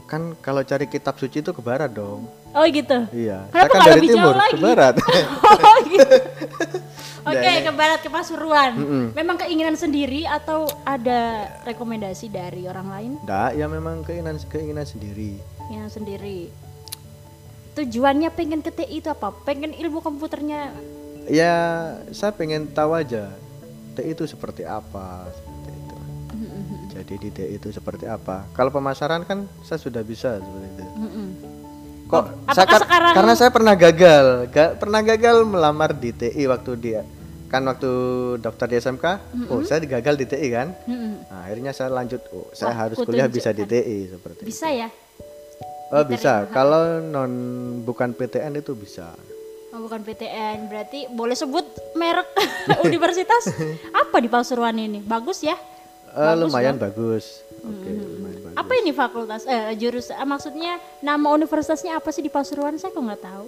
Kan 0.09 0.33
kalau 0.41 0.65
cari 0.65 0.89
kitab 0.89 1.21
suci 1.21 1.45
itu 1.45 1.53
ke 1.53 1.61
barat 1.61 1.93
dong. 1.93 2.25
Oh 2.53 2.65
gitu. 2.65 2.99
Iya. 3.13 3.45
Kenapa 3.53 3.69
kan 3.71 3.81
dari 3.85 4.01
lebih 4.01 4.09
jauh 4.09 4.17
timur 4.19 4.37
lagi? 4.37 4.53
ke 4.53 4.59
barat. 4.63 4.95
Oh 5.49 5.79
gitu. 5.85 6.17
Oke, 7.29 7.45
ini- 7.45 7.61
ke 7.61 7.73
barat 7.77 8.01
ke 8.01 8.09
Pasuruan. 8.09 8.73
Mm-mm. 8.73 9.05
Memang 9.13 9.37
keinginan 9.37 9.77
sendiri 9.77 10.25
atau 10.25 10.65
ada 10.83 11.45
rekomendasi 11.63 12.33
dari 12.33 12.65
orang 12.65 12.89
lain? 12.89 13.13
Nggak, 13.21 13.51
ya 13.53 13.67
memang 13.69 14.01
keinginan 14.01 14.41
keinginan 14.49 14.89
sendiri. 14.89 15.37
Yang 15.69 16.01
sendiri. 16.01 16.49
Tujuannya 17.77 18.33
pengen 18.33 18.65
ke 18.65 18.73
TI 18.73 18.99
itu 18.99 19.13
apa? 19.13 19.31
Pengen 19.45 19.71
ilmu 19.71 20.01
komputernya 20.01 20.73
Ya 21.29 21.55
saya 22.11 22.33
pengen 22.33 22.73
tahu 22.73 22.97
aja 22.97 23.29
TI 23.93 24.17
itu 24.17 24.25
seperti 24.25 24.65
apa 24.65 25.29
seperti 25.29 25.71
itu. 25.77 25.97
Jadi 26.97 27.15
di 27.21 27.29
TI 27.29 27.49
itu 27.55 27.69
seperti 27.69 28.09
apa? 28.09 28.49
Kalau 28.57 28.73
pemasaran 28.73 29.23
kan 29.23 29.45
saya 29.61 29.77
sudah 29.77 30.01
bisa 30.01 30.41
seperti 30.41 30.67
itu. 30.73 30.85
Mm-mm. 30.97 31.29
Kok 32.09 32.25
Apakah 32.43 32.55
saya 32.55 32.67
kan- 32.67 32.83
sekarang- 32.83 33.15
karena 33.15 33.33
saya 33.35 33.51
pernah 33.53 33.75
gagal, 33.75 34.25
Ga- 34.49 34.75
pernah 34.75 35.01
gagal 35.03 35.37
melamar 35.45 35.93
di 35.93 36.11
TI 36.11 36.45
waktu 36.47 36.73
dia 36.75 37.03
kan 37.49 37.65
waktu 37.65 37.89
daftar 38.39 38.69
di 38.69 38.77
SMK, 38.77 39.05
oh 39.49 39.61
saya 39.63 39.81
gagal 39.83 40.15
di 40.17 40.27
TI 40.27 40.49
kan. 40.51 40.69
Mm-mm. 40.85 41.25
Nah, 41.25 41.49
akhirnya 41.49 41.73
saya 41.73 41.89
lanjut, 41.89 42.21
oh 42.29 42.45
saya 42.51 42.73
Wah, 42.73 42.77
harus 42.85 42.97
kuliah 42.99 43.25
bisa 43.25 43.51
di. 43.51 43.65
TI 43.65 43.99
seperti 44.07 44.41
itu. 44.41 44.49
Bisa 44.49 44.69
ya? 44.69 44.89
Oh 45.89 46.05
bisa, 46.05 46.45
kalau 46.49 47.01
non 47.01 47.33
bukan 47.81 48.13
PTN 48.13 48.53
itu 48.55 48.77
bisa. 48.77 49.17
Oh, 49.69 49.81
bukan 49.81 50.01
PTN, 50.01 50.69
berarti 50.69 51.09
boleh 51.09 51.33
sebut 51.33 51.65
merek 51.95 52.29
universitas 52.85 53.49
apa 53.91 54.17
di 54.17 54.29
Pasuruan 54.29 54.77
ini? 54.77 55.01
Bagus 55.01 55.41
ya? 55.41 55.57
Eh, 56.11 56.35
lumayan 56.37 56.77
bagus. 56.77 57.41
Oke, 57.59 57.89
bagus. 57.91 58.08
Apa 58.59 58.75
ini 58.75 58.91
fakultas? 58.91 59.47
Eh, 59.47 59.79
jurus? 59.79 60.11
eh, 60.11 60.27
maksudnya 60.27 60.73
nama 60.99 61.31
universitasnya 61.31 61.95
apa 61.95 62.11
sih 62.11 62.21
di 62.21 62.29
Pasuruan? 62.29 62.75
Saya 62.75 62.91
kok 62.91 62.99
nggak 62.99 63.23
tahu. 63.23 63.47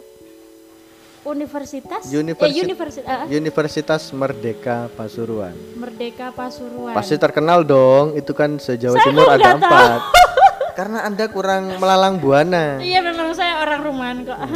Universitas? 1.23 2.09
Universi- 2.09 2.49
Eh, 2.49 2.63
universitas 2.63 3.29
Universitas 3.29 4.03
Merdeka 4.11 4.89
Pasuruan. 4.95 5.53
Merdeka 5.75 6.31
Pasuruan. 6.31 6.95
Pasti 6.95 7.19
terkenal 7.19 7.61
dong, 7.61 8.15
itu 8.15 8.33
kan 8.33 8.57
sejauh 8.57 8.95
Saya 8.95 9.05
timur 9.05 9.27
ada 9.29 9.43
tahu. 9.51 9.59
empat. 9.59 10.01
Karena 10.79 10.99
anda 11.05 11.27
kurang 11.27 11.77
melalang 11.77 12.17
buana. 12.17 12.79
Iya 12.81 13.03
memang 13.03 13.35
saya 13.35 13.61
orang 13.61 13.81
rumahan 13.83 14.19
kok. 14.25 14.39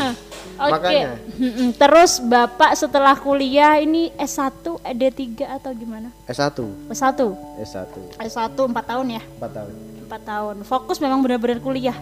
Oke. 0.56 0.70
Makanya. 0.70 1.18
Mm-mm. 1.36 1.68
Terus 1.74 2.22
Bapak 2.22 2.78
setelah 2.78 3.12
kuliah 3.12 3.76
ini 3.76 4.14
S1, 4.14 4.54
eh, 4.80 4.94
D3 4.94 5.20
atau 5.52 5.74
gimana? 5.74 6.14
S1, 6.24 6.62
S1. 6.88 7.18
S1, 7.60 7.90
S1 8.16 8.54
4 8.54 8.72
tahun 8.86 9.06
ya? 9.10 9.22
4 9.36 9.50
tahun. 9.52 9.72
4 10.04 10.22
tahun. 10.22 10.56
Fokus 10.62 11.00
memang 11.00 11.20
benar-benar 11.20 11.58
kuliah. 11.58 11.96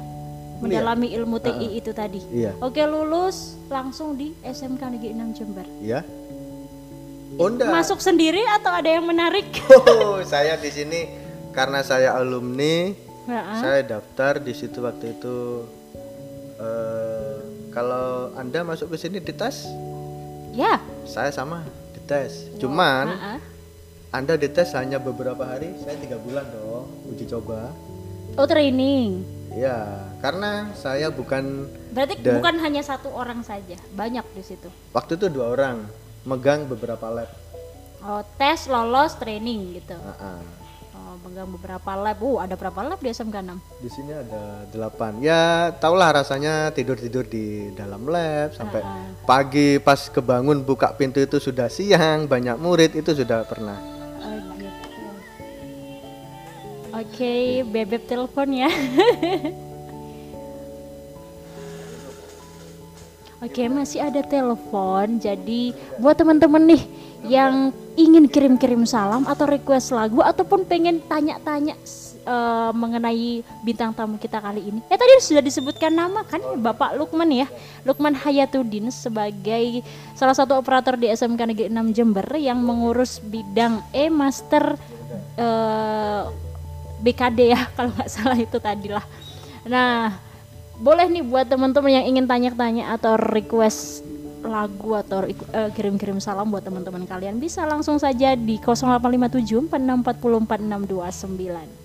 Mendalami 0.62 1.10
ilmu 1.10 1.42
TI 1.42 1.74
itu 1.74 1.90
tadi. 1.90 2.22
Iya. 2.30 2.54
Oke, 2.62 2.86
lulus 2.86 3.58
langsung 3.66 4.14
di 4.14 4.30
SMK 4.42 4.82
Negeri 4.94 5.10
6 5.10 5.34
Jember. 5.34 5.66
Iya. 5.82 6.06
Enggak. 7.34 7.66
Masuk 7.66 7.98
sendiri 7.98 8.44
atau 8.60 8.70
ada 8.70 8.86
yang 8.86 9.02
menarik? 9.02 9.48
Oh, 9.72 10.22
saya 10.22 10.54
di 10.60 10.70
sini 10.70 11.08
karena 11.50 11.80
saya 11.82 12.14
alumni, 12.14 12.92
Heeh. 13.26 13.58
saya 13.58 13.80
daftar 13.82 14.38
di 14.38 14.52
situ 14.54 14.78
waktu 14.78 15.16
itu. 15.18 15.66
eh, 16.62 17.34
kalau 17.72 18.36
anda 18.36 18.62
masuk 18.62 18.92
ke 18.92 18.96
sini 19.00 19.18
dites, 19.18 19.66
ya. 20.52 20.78
saya 21.08 21.32
sama 21.32 21.64
dites. 21.96 22.52
Cuman 22.60 23.10
Heeh. 23.10 23.38
anda 24.12 24.36
dites 24.36 24.76
hanya 24.76 25.02
beberapa 25.02 25.42
hari, 25.42 25.72
saya 25.82 25.98
tiga 25.98 26.20
bulan 26.20 26.46
dong 26.52 26.86
uji 27.10 27.26
coba. 27.26 27.72
Oh, 28.32 28.48
training. 28.48 29.20
Ya, 29.52 30.08
karena 30.24 30.72
saya 30.72 31.12
bukan 31.12 31.68
Berarti 31.92 32.24
Da- 32.24 32.40
bukan 32.40 32.56
hanya 32.64 32.80
satu 32.80 33.12
orang 33.12 33.44
saja, 33.44 33.76
banyak 33.92 34.24
di 34.32 34.40
situ. 34.40 34.68
waktu 34.96 35.20
itu 35.20 35.28
dua 35.28 35.52
orang 35.52 35.84
megang 36.24 36.64
beberapa 36.64 37.12
lab. 37.12 37.28
Oh, 38.00 38.24
tes, 38.40 38.64
lolos, 38.66 39.12
training 39.20 39.76
gitu. 39.76 39.92
Ah. 40.00 40.40
Oh, 40.96 41.20
pegang 41.20 41.52
beberapa 41.52 41.92
lab. 41.92 42.16
Uh, 42.24 42.40
ada 42.40 42.56
berapa 42.56 42.80
lab 42.80 42.96
di 43.04 43.12
SMK 43.12 43.36
6? 43.44 43.60
Di 43.84 43.90
sini 43.92 44.16
ada 44.16 44.64
delapan. 44.72 45.20
Ya, 45.20 45.68
tahulah 45.76 46.24
rasanya 46.24 46.72
tidur-tidur 46.72 47.28
di 47.28 47.68
dalam 47.76 48.08
lab 48.08 48.56
sampai 48.56 48.80
pagi 49.28 49.76
pas 49.76 50.08
kebangun 50.08 50.64
buka 50.64 50.96
pintu 50.96 51.20
itu 51.20 51.36
sudah 51.36 51.68
siang, 51.68 52.24
banyak 52.24 52.56
murid 52.56 52.96
itu 52.96 53.12
sudah 53.12 53.44
pernah. 53.44 53.91
Oke, 56.92 57.64
bebek 57.64 58.04
telepon 58.04 58.52
ya. 58.52 58.68
Oke, 63.42 63.66
masih 63.66 64.04
ada 64.04 64.20
telepon. 64.20 65.18
Jadi 65.18 65.72
buat 65.98 66.14
teman-teman 66.14 66.62
nih 66.62 66.84
yang 67.26 67.72
ingin 67.96 68.28
kirim-kirim 68.28 68.84
salam 68.84 69.24
atau 69.24 69.48
request 69.48 69.90
lagu 69.90 70.22
ataupun 70.22 70.62
pengen 70.68 71.00
tanya-tanya 71.08 71.74
eh, 72.22 72.70
mengenai 72.76 73.40
bintang 73.64 73.96
tamu 73.96 74.20
kita 74.20 74.38
kali 74.38 74.62
ini. 74.68 74.84
Ya 74.86 75.00
tadi 75.00 75.10
sudah 75.18 75.42
disebutkan 75.42 75.90
nama 75.96 76.22
kan 76.28 76.44
Bapak 76.60 76.94
Lukman 76.94 77.32
ya. 77.32 77.48
Lukman 77.88 78.14
Hayatuddin 78.14 78.92
sebagai 78.92 79.80
salah 80.14 80.36
satu 80.36 80.60
operator 80.60 80.94
di 81.00 81.08
SMK 81.10 81.40
Negeri 81.56 81.66
6 81.72 81.96
Jember 81.96 82.26
yang 82.36 82.62
mengurus 82.62 83.18
bidang 83.18 83.80
e-master 83.90 84.76
eh, 85.40 86.22
BKD 87.02 87.38
ya 87.52 87.60
kalau 87.76 87.90
nggak 87.92 88.10
salah 88.10 88.38
itu 88.38 88.56
tadilah. 88.62 89.04
Nah, 89.66 90.14
boleh 90.78 91.10
nih 91.10 91.26
buat 91.26 91.50
teman-teman 91.50 92.02
yang 92.02 92.06
ingin 92.06 92.26
tanya-tanya 92.26 92.94
atau 92.94 93.18
request 93.18 94.06
lagu 94.42 94.98
atau 94.98 95.22
eh, 95.30 95.70
kirim-kirim 95.70 96.18
salam 96.18 96.50
buat 96.50 96.66
teman-teman 96.66 97.06
kalian 97.06 97.38
bisa 97.38 97.62
langsung 97.62 98.02
saja 98.02 98.34
di 98.34 98.58
0857 98.58 99.70
4640 99.70 101.82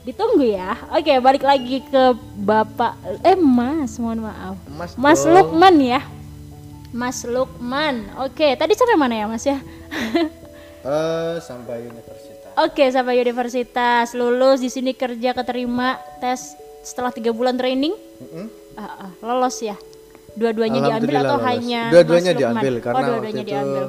Ditunggu 0.00 0.48
ya. 0.48 0.80
Oke, 0.96 1.12
balik 1.20 1.44
lagi 1.44 1.84
ke 1.84 2.16
Bapak 2.40 2.96
eh 3.20 3.36
Mas, 3.36 4.00
mohon 4.00 4.24
maaf. 4.24 4.56
Mas, 4.72 4.96
Mas. 4.96 5.20
Lukman 5.28 5.76
ya. 5.76 6.00
Mas 6.88 7.20
Lukman. 7.28 8.08
Oke, 8.16 8.56
tadi 8.56 8.72
sampai 8.72 8.96
mana 8.96 9.14
ya, 9.14 9.28
Mas 9.28 9.44
ya? 9.44 9.60
Eh, 10.80 11.36
sampai 11.40 11.84
universitas. 11.84 12.50
Oke, 12.56 12.88
sampai 12.88 13.20
universitas, 13.20 14.12
lulus 14.12 14.58
di 14.58 14.68
sini 14.68 14.92
kerja 14.92 15.36
keterima 15.36 16.00
tes 16.18 16.56
setelah 16.80 17.12
tiga 17.12 17.30
bulan 17.30 17.54
training, 17.54 17.92
Mm-mm. 17.92 18.46
Ah, 18.74 19.06
ah, 19.06 19.10
lolos 19.20 19.60
ya. 19.60 19.76
Dua-duanya 20.32 20.80
diambil 20.80 21.20
atau 21.20 21.36
lolos. 21.36 21.46
hanya 21.46 21.80
Dua-duanya 21.90 22.32
diambil, 22.32 22.74
karena 22.80 22.96
oh, 22.96 23.04
dua-duanya 23.04 23.44
diambil. 23.44 23.84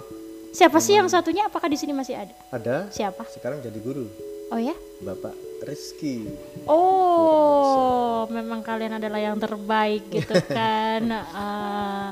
Siapa 0.52 0.78
sih 0.78 1.00
yang 1.00 1.08
satunya? 1.08 1.48
Apakah 1.48 1.72
di 1.72 1.80
sini 1.80 1.96
masih 1.96 2.20
ada? 2.20 2.36
Ada. 2.52 2.92
Siapa? 2.92 3.24
Sekarang 3.32 3.64
jadi 3.64 3.80
guru. 3.80 4.12
Oh 4.52 4.60
ya? 4.60 4.76
Bapak 5.00 5.32
Rizky. 5.64 6.28
Oh, 6.68 8.28
memang 8.28 8.60
kalian 8.60 9.00
adalah 9.00 9.24
yang 9.24 9.40
terbaik 9.40 10.12
gitu 10.12 10.36
kan. 10.52 11.08
Ah, 11.32 12.12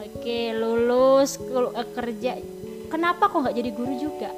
Oke, 0.00 0.56
lulus 0.56 1.36
kul- 1.36 1.76
eh, 1.76 1.88
kerja. 1.92 2.32
Kenapa 2.94 3.26
kok 3.26 3.42
nggak 3.42 3.56
jadi 3.56 3.70
guru 3.70 3.94
juga? 3.98 4.30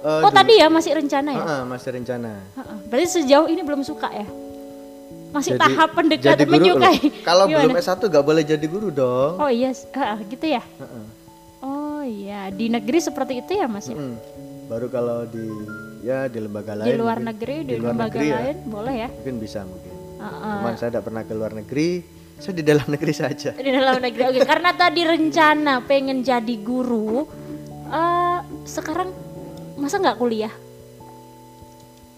Eh, 0.00 0.08
Oh 0.08 0.24
dulu- 0.24 0.32
tadi 0.32 0.56
ya 0.56 0.66
masih 0.66 0.96
rencana 0.96 1.30
ya? 1.30 1.42
Ah, 1.42 1.52
ah, 1.52 1.62
masih 1.66 1.92
rencana. 1.92 2.32
Heeh. 2.56 2.78
Berarti 2.88 3.06
sejauh 3.14 3.44
ini 3.46 3.60
belum 3.60 3.84
suka 3.84 4.08
ya? 4.08 4.24
Masih 5.30 5.52
Jadi- 5.52 5.60
tahap 5.62 5.88
pendekat 5.92 6.32
jadi 6.32 6.42
guru 6.42 6.54
menyukai. 6.56 6.96
loh. 6.98 7.12
Kalau 7.20 7.44
Gimana? 7.44 7.60
belum 7.62 7.76
S1 7.78 8.00
gak 8.02 8.24
boleh 8.24 8.42
jadi 8.42 8.66
guru 8.66 8.88
dong. 8.90 9.32
Oh 9.36 9.46
iya, 9.46 9.68
s- 9.68 9.84
ah, 9.92 10.16
gitu 10.18 10.42
ya? 10.42 10.64
Heeh. 10.64 11.04
Oh 11.60 12.00
iya, 12.00 12.48
di 12.48 12.66
negeri 12.66 12.98
seperti 12.98 13.38
itu 13.38 13.52
ya 13.52 13.68
Mas 13.68 13.84
ya? 13.84 13.94
Mm. 13.94 14.16
Baru 14.66 14.88
kalau 14.88 15.28
di 15.28 15.44
ya 16.00 16.24
di 16.24 16.40
lembaga 16.40 16.72
lain. 16.74 16.88
Di 16.88 16.96
luar 16.96 17.20
mungkin. 17.20 17.28
negeri, 17.28 17.56
di, 17.60 17.74
luar 17.76 17.92
lembaga 17.92 18.08
negeri 18.08 18.26
ya, 18.26 18.36
lain 18.40 18.56
boleh 18.64 18.94
ya? 18.96 19.08
mungkin 19.12 19.36
bisa 19.38 19.60
mungkin. 19.62 19.92
Heeh. 20.18 20.54
Cuman 20.56 20.74
saya 20.74 20.88
tidak 20.90 21.04
pernah 21.04 21.22
ke 21.22 21.32
luar 21.32 21.52
negeri. 21.52 21.90
Saya 22.40 22.56
di 22.56 22.64
dalam 22.64 22.88
negeri 22.88 23.12
saja. 23.12 23.52
Di 23.52 23.68
dalam 23.68 24.00
negeri. 24.00 24.22
Oke, 24.26 24.40
karena 24.42 24.72
tadi 24.72 25.04
rencana 25.04 25.84
pengen 25.84 26.24
jadi 26.24 26.56
guru, 26.56 27.28
eh 27.86 28.38
sekarang 28.64 29.12
masa 29.76 30.00
nggak 30.00 30.16
kuliah? 30.16 30.52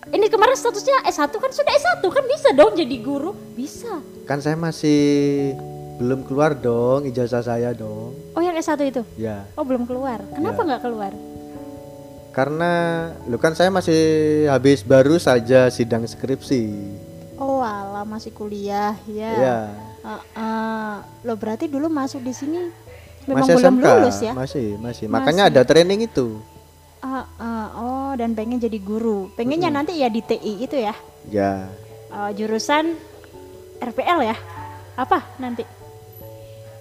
Ini 0.05 0.27
kemarin 0.29 0.55
statusnya 0.55 1.09
S1 1.09 1.33
kan 1.33 1.51
sudah 1.51 1.73
S1 1.73 2.03
kan 2.05 2.25
bisa 2.29 2.49
dong 2.53 2.75
jadi 2.75 2.97
guru? 3.01 3.33
Bisa. 3.53 3.99
Kan 4.23 4.39
saya 4.39 4.55
masih 4.55 5.01
belum 5.97 6.23
keluar 6.23 6.53
dong 6.53 7.03
ijazah 7.05 7.41
saya 7.41 7.73
dong. 7.73 8.13
Oh 8.33 8.43
yang 8.43 8.55
S1 8.55 8.79
itu? 8.85 9.03
Ya, 9.17 9.43
Oh 9.53 9.65
belum 9.65 9.83
keluar. 9.83 10.23
Kenapa 10.31 10.63
Ya. 10.63 10.67
nggak 10.69 10.83
keluar? 10.83 11.13
karena 12.33 12.73
lu 13.29 13.37
kan 13.37 13.53
saya 13.53 13.69
masih 13.69 14.01
habis 14.49 14.81
baru 14.81 15.21
saja 15.21 15.69
sidang 15.69 16.09
skripsi. 16.09 16.65
Oh 17.37 17.61
alah 17.61 18.09
masih 18.09 18.33
kuliah 18.33 18.97
ya. 19.05 19.33
Ya. 19.37 19.59
Heeh. 20.03 20.95
Lo 21.23 21.35
berarti 21.35 21.67
dulu 21.67 21.87
masuk 21.87 22.21
di 22.21 22.35
sini 22.35 22.59
memang 23.25 23.47
Masih 23.47 23.55
belum 23.55 23.75
SMK, 23.79 23.87
lulus 23.87 24.19
ya? 24.19 24.33
Masih, 24.35 24.67
masih. 24.77 25.05
Makanya 25.07 25.47
ada 25.47 25.63
training 25.63 26.07
itu. 26.07 26.43
Ah, 26.99 27.27
ah, 27.39 27.67
oh 27.75 28.13
dan 28.15 28.35
pengen 28.35 28.59
jadi 28.59 28.79
guru. 28.79 29.31
Pengennya 29.35 29.71
nanti 29.71 29.99
ya 29.99 30.07
di 30.07 30.23
TI 30.23 30.63
itu 30.63 30.77
ya? 30.79 30.95
Ya. 31.27 31.67
Eh, 32.11 32.31
jurusan 32.35 32.95
RPL 33.79 34.23
ya? 34.23 34.37
Apa 34.95 35.23
nanti? 35.39 35.63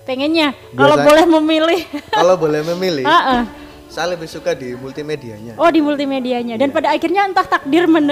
Pengennya 0.02 0.58
kalau 0.74 0.98
boleh 0.98 1.26
memilih. 1.30 1.82
Kalau 2.18 2.34
boleh 2.36 2.66
memilih, 2.74 3.06
Ah, 3.06 3.22
ah. 3.38 3.44
saya 3.86 4.18
lebih 4.18 4.26
suka 4.26 4.58
di 4.58 4.74
multimedianya. 4.74 5.54
Oh 5.62 5.70
di 5.70 5.78
multimedianya 5.78 6.58
dan 6.58 6.74
pada 6.74 6.90
akhirnya 6.90 7.30
entah 7.30 7.46
takdir 7.46 7.86
men 7.86 8.10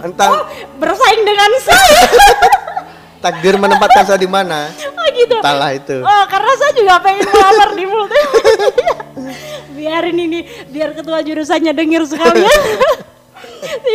Entah 0.00 0.28
Oh, 0.34 0.42
bersaing 0.80 1.22
dengan 1.28 1.50
saya. 1.60 2.00
takdir 3.18 3.54
menempatkan 3.58 4.04
saya 4.06 4.18
di 4.20 4.30
mana, 4.30 4.70
oh 4.70 5.06
gitu. 5.14 5.36
entahlah 5.42 5.70
itu. 5.74 5.98
Oh 6.02 6.24
karena 6.30 6.52
saya 6.58 6.72
juga 6.74 6.94
pengen 7.02 7.26
melamar 7.26 7.70
di 7.74 7.84
multimedia. 7.84 8.94
Biarin 9.78 10.18
ini 10.18 10.40
biar 10.70 10.94
ketua 10.94 11.22
jurusannya 11.22 11.72
denger 11.74 12.02
sekalian. 12.06 12.60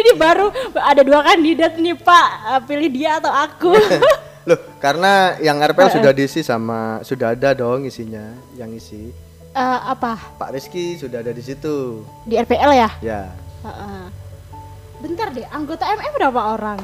Ini 0.03 0.19
baru 0.19 0.51
ada 0.75 1.01
dua 1.07 1.23
kandidat 1.23 1.79
nih 1.79 1.95
Pak, 1.95 2.29
Eh, 2.51 2.61
pilih 2.67 2.89
dia 2.91 3.19
atau 3.19 3.31
aku. 3.31 3.71
Loh, 4.49 4.59
karena 4.83 5.39
yang 5.39 5.55
RPL 5.63 5.87
sudah 5.87 6.11
diisi 6.11 6.43
sama 6.43 6.99
sudah 6.99 7.31
ada 7.31 7.55
dong 7.55 7.87
isinya, 7.87 8.35
yang 8.59 8.71
isi. 8.75 9.11
Eh, 9.53 9.79
apa 9.87 10.19
Pak 10.35 10.51
Rizky 10.51 10.99
sudah 10.99 11.23
ada 11.23 11.31
di 11.31 11.39
situ. 11.39 12.03
di 12.27 12.35
RPL 12.35 12.71
ya? 12.75 12.89
Ya, 12.99 13.21
Heeh. 13.63 14.03
Bentar 14.99 15.31
deh, 15.31 15.47
anggota 15.47 15.87
MM 15.87 16.11
berapa 16.15 16.41
orang? 16.59 16.79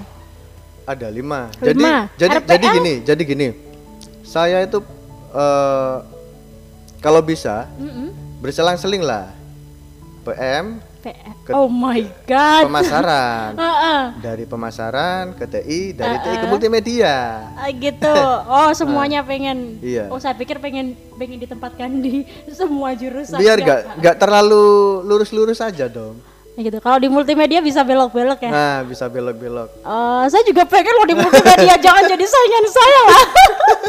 Ada 0.89 1.07
lima. 1.07 1.53
Lima. 1.61 2.09
Jadi 2.09 2.25
jadi 2.25 2.35
RPL? 2.41 2.49
jadi 2.49 2.65
gini, 2.73 2.93
jadi 3.05 3.21
gini. 3.23 3.47
Saya 4.25 4.65
itu 4.65 4.81
eh 5.29 5.97
kalau 6.99 7.21
bisa 7.21 7.69
Mm-mm. 7.77 8.09
berselang-seling 8.41 9.05
lah. 9.05 9.29
PM, 10.19 10.81
PM. 10.99 11.31
Ke- 11.41 11.53
Oh 11.55 11.65
my 11.65 12.03
god. 12.27 12.67
pemasaran. 12.67 13.53
Heeh. 13.61 14.01
dari 14.19 14.43
pemasaran 14.43 15.31
ke 15.33 15.45
TI, 15.47 15.81
dari 15.93 16.17
TI 16.19 16.35
ke 16.37 16.45
multimedia. 16.45 17.15
Ah, 17.55 17.69
gitu. 17.71 18.13
Oh, 18.45 18.69
semuanya 18.77 19.23
pengen. 19.23 19.79
Iya. 19.79 20.09
Oh, 20.09 20.19
saya 20.19 20.35
pikir 20.35 20.57
pengen 20.57 20.93
pengen 21.15 21.39
ditempatkan 21.39 21.89
di 21.97 22.25
semua 22.59 22.93
jurusan. 22.93 23.37
Biar 23.37 23.57
ya. 23.61 23.85
gak 23.95 24.17
terlalu 24.17 24.65
lurus-lurus 25.05 25.61
aja 25.61 25.85
dong. 25.87 26.17
Ya 26.59 26.67
gitu. 26.67 26.83
Kalau 26.83 26.99
di 26.99 27.07
multimedia 27.07 27.63
bisa 27.63 27.87
belok-belok 27.87 28.43
ya. 28.43 28.51
Nah, 28.51 28.77
bisa 28.83 29.07
belok-belok. 29.07 29.79
Eh, 29.79 30.23
saya 30.27 30.43
juga 30.43 30.67
pengen 30.67 30.91
loh 30.91 31.07
di 31.07 31.15
multimedia 31.15 31.79
jangan 31.87 32.03
jadi 32.03 32.25
saingan 32.27 32.65
saya 32.67 32.99
lah. 33.07 33.23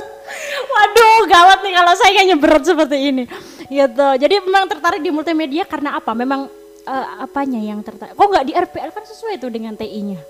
Waduh, 0.70 1.18
gawat 1.26 1.58
nih 1.66 1.72
kalau 1.74 1.92
saingannya 1.98 2.36
berat 2.38 2.62
seperti 2.62 3.10
ini. 3.10 3.24
Gitu. 3.66 4.08
Jadi 4.22 4.34
memang 4.46 4.70
tertarik 4.70 5.02
di 5.02 5.10
multimedia 5.10 5.66
karena 5.66 5.98
apa? 5.98 6.14
Memang 6.14 6.46
eh, 6.86 7.06
apanya 7.18 7.58
yang 7.58 7.82
tertarik? 7.82 8.14
Kok 8.14 8.26
nggak 8.30 8.46
di 8.46 8.52
RPL 8.54 8.94
kan 8.94 9.02
sesuai 9.02 9.42
tuh 9.42 9.50
dengan 9.50 9.74
TI-nya? 9.74 10.22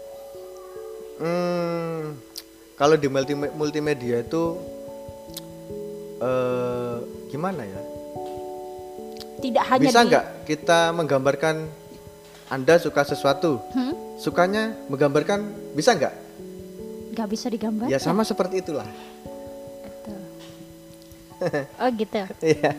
Hmm, 1.21 2.17
kalau 2.81 2.97
di 2.97 3.05
multi 3.13 3.37
multimedia 3.37 4.25
itu 4.25 4.57
eh 6.25 6.97
gimana 7.29 7.69
ya? 7.69 7.81
Tidak 9.45 9.65
hanya 9.77 9.85
Bisa 9.85 10.01
di 10.01 10.09
nggak 10.09 10.25
kita 10.49 10.97
menggambarkan 10.97 11.80
Anda 12.51 12.83
suka 12.83 13.07
sesuatu, 13.07 13.63
Hmm? 13.71 13.95
sukanya 14.19 14.75
menggambarkan 14.91 15.73
bisa 15.79 15.95
nggak? 15.95 16.15
nggak 17.11 17.29
bisa 17.31 17.47
digambar? 17.51 17.87
Ya 17.91 17.99
sama 17.99 18.23
seperti 18.27 18.63
itulah. 18.63 18.87
Gitu. 19.87 20.15
Oh 21.83 21.89
gitu. 21.95 22.23
Iya. 22.43 22.73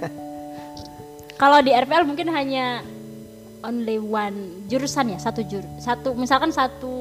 Kalau 1.36 1.60
di 1.66 1.72
RPL 1.74 2.06
mungkin 2.06 2.30
hanya 2.30 2.86
only 3.62 3.98
one 3.98 4.66
jurusan 4.68 5.14
ya 5.14 5.20
satu 5.22 5.46
jur 5.46 5.62
satu 5.78 6.18
misalkan 6.18 6.50
satu 6.50 6.94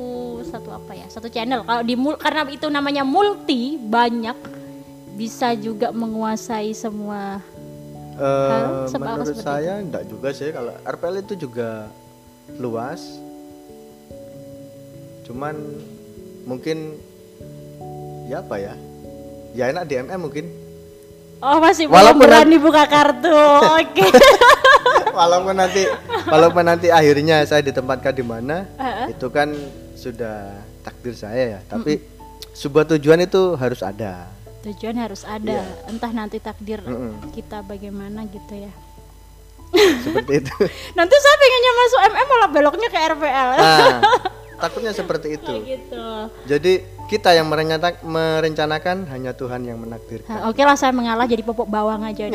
satu 0.44 0.68
apa 0.72 0.92
ya 0.92 1.06
satu 1.09 1.33
channel 1.33 1.64
kalau 1.64 1.80
di 1.80 1.96
mul 1.96 2.20
karena 2.20 2.44
itu 2.48 2.68
namanya 2.68 3.00
multi 3.00 3.80
banyak 3.80 4.37
bisa 5.16 5.56
juga 5.56 5.88
menguasai 5.92 6.72
semua 6.76 7.40
sebab 8.88 9.00
apa 9.00 9.24
menurut 9.24 9.40
saya 9.40 9.80
enggak 9.80 10.04
juga 10.09 10.37
sih 10.37 10.52
kalau 10.52 10.76
RPL 10.85 11.24
itu 11.24 11.48
juga 11.48 11.88
luas 12.58 13.00
cuman 15.28 15.54
mungkin 16.42 16.98
ya 18.26 18.42
apa 18.42 18.56
ya 18.58 18.74
ya 19.54 19.70
enak 19.70 19.84
di 19.86 19.94
MM 20.00 20.20
mungkin 20.20 20.46
Oh 21.40 21.56
masih 21.56 21.88
belum 21.88 22.20
berani 22.20 22.60
buka 22.60 22.84
kartu. 22.84 23.32
Oke. 23.80 24.04
walaupun 25.18 25.56
nanti 25.56 25.88
walaupun 26.28 26.68
nanti 26.68 26.92
akhirnya 26.92 27.40
saya 27.48 27.64
ditempatkan 27.64 28.12
di 28.12 28.20
mana 28.20 28.68
Heeh. 28.76 29.16
itu 29.16 29.26
kan 29.32 29.48
sudah 29.96 30.52
takdir 30.84 31.16
saya 31.16 31.56
ya 31.56 31.60
tapi 31.64 31.96
sebuah 32.52 32.84
tujuan 32.92 33.24
itu 33.24 33.56
harus 33.56 33.80
ada 33.80 34.28
Tujuan 34.60 34.92
harus 35.00 35.24
ada. 35.24 35.64
Entah 35.88 36.12
nanti 36.12 36.36
takdir 36.36 36.84
Iya. 36.84 36.92
Mm-mm. 36.92 37.32
kita 37.32 37.64
bagaimana 37.64 38.28
gitu 38.28 38.68
ya. 38.68 38.72
Seperti 39.72 40.33
itu 40.38 40.54
Nanti 40.98 41.14
saya 41.14 41.37
pengennya 41.37 41.72
masuk 41.74 42.00
MM 42.04 42.26
malah 42.26 42.48
beloknya 42.50 42.88
ke 42.88 42.98
RPL. 42.98 43.48
nah 43.56 44.00
takutnya 44.61 44.92
seperti 44.92 45.35
itu 45.35 45.52
gitu. 45.64 46.04
jadi 46.44 46.72
kita 47.09 47.33
yang 47.33 47.48
merencanakan, 47.48 47.96
merencanakan 48.04 48.96
hanya 49.09 49.33
Tuhan 49.33 49.64
yang 49.64 49.80
menakdirkan 49.80 50.28
Nah, 50.28 50.40
Oke 50.46 50.61
lah 50.61 50.76
saya 50.76 50.92
mengalah 50.92 51.24
jadi 51.24 51.40
popok 51.40 51.64
bawang 51.66 52.04
aja. 52.04 52.28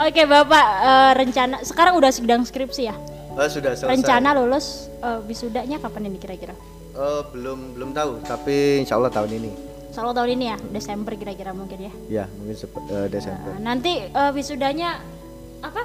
Oke 0.00 0.22
Bapak 0.24 0.66
eh, 0.80 1.12
rencana 1.14 1.56
sekarang 1.60 1.94
udah 1.94 2.10
sedang 2.10 2.42
skripsi 2.42 2.82
ya. 2.84 2.96
Oh, 3.34 3.44
sudah 3.44 3.74
selesai 3.74 3.92
Rencana 3.92 4.32
lulus 4.32 4.88
eh, 4.98 5.20
wisudanya 5.22 5.78
kapan 5.78 6.08
ini 6.08 6.16
kira-kira? 6.16 6.54
Oh, 6.94 7.26
belum 7.28 7.74
belum 7.74 7.90
tahu 7.92 8.22
tapi 8.22 8.80
insya 8.80 8.94
Allah 8.94 9.10
tahun 9.10 9.30
ini 9.34 9.50
Selalu 9.90 10.10
tahun 10.12 10.30
ini 10.32 10.44
ya, 10.44 10.56
Desember 10.72 11.12
kira-kira 11.14 11.52
mungkin 11.52 11.78
ya. 11.80 11.92
ya 12.08 12.24
mungkin 12.32 12.56
sep- 12.56 12.88
eh, 12.88 13.06
Desember 13.06 13.52
Nah, 13.54 13.62
nanti 13.68 14.00
eh, 14.00 14.30
wisudanya 14.32 14.98
apa? 15.64 15.82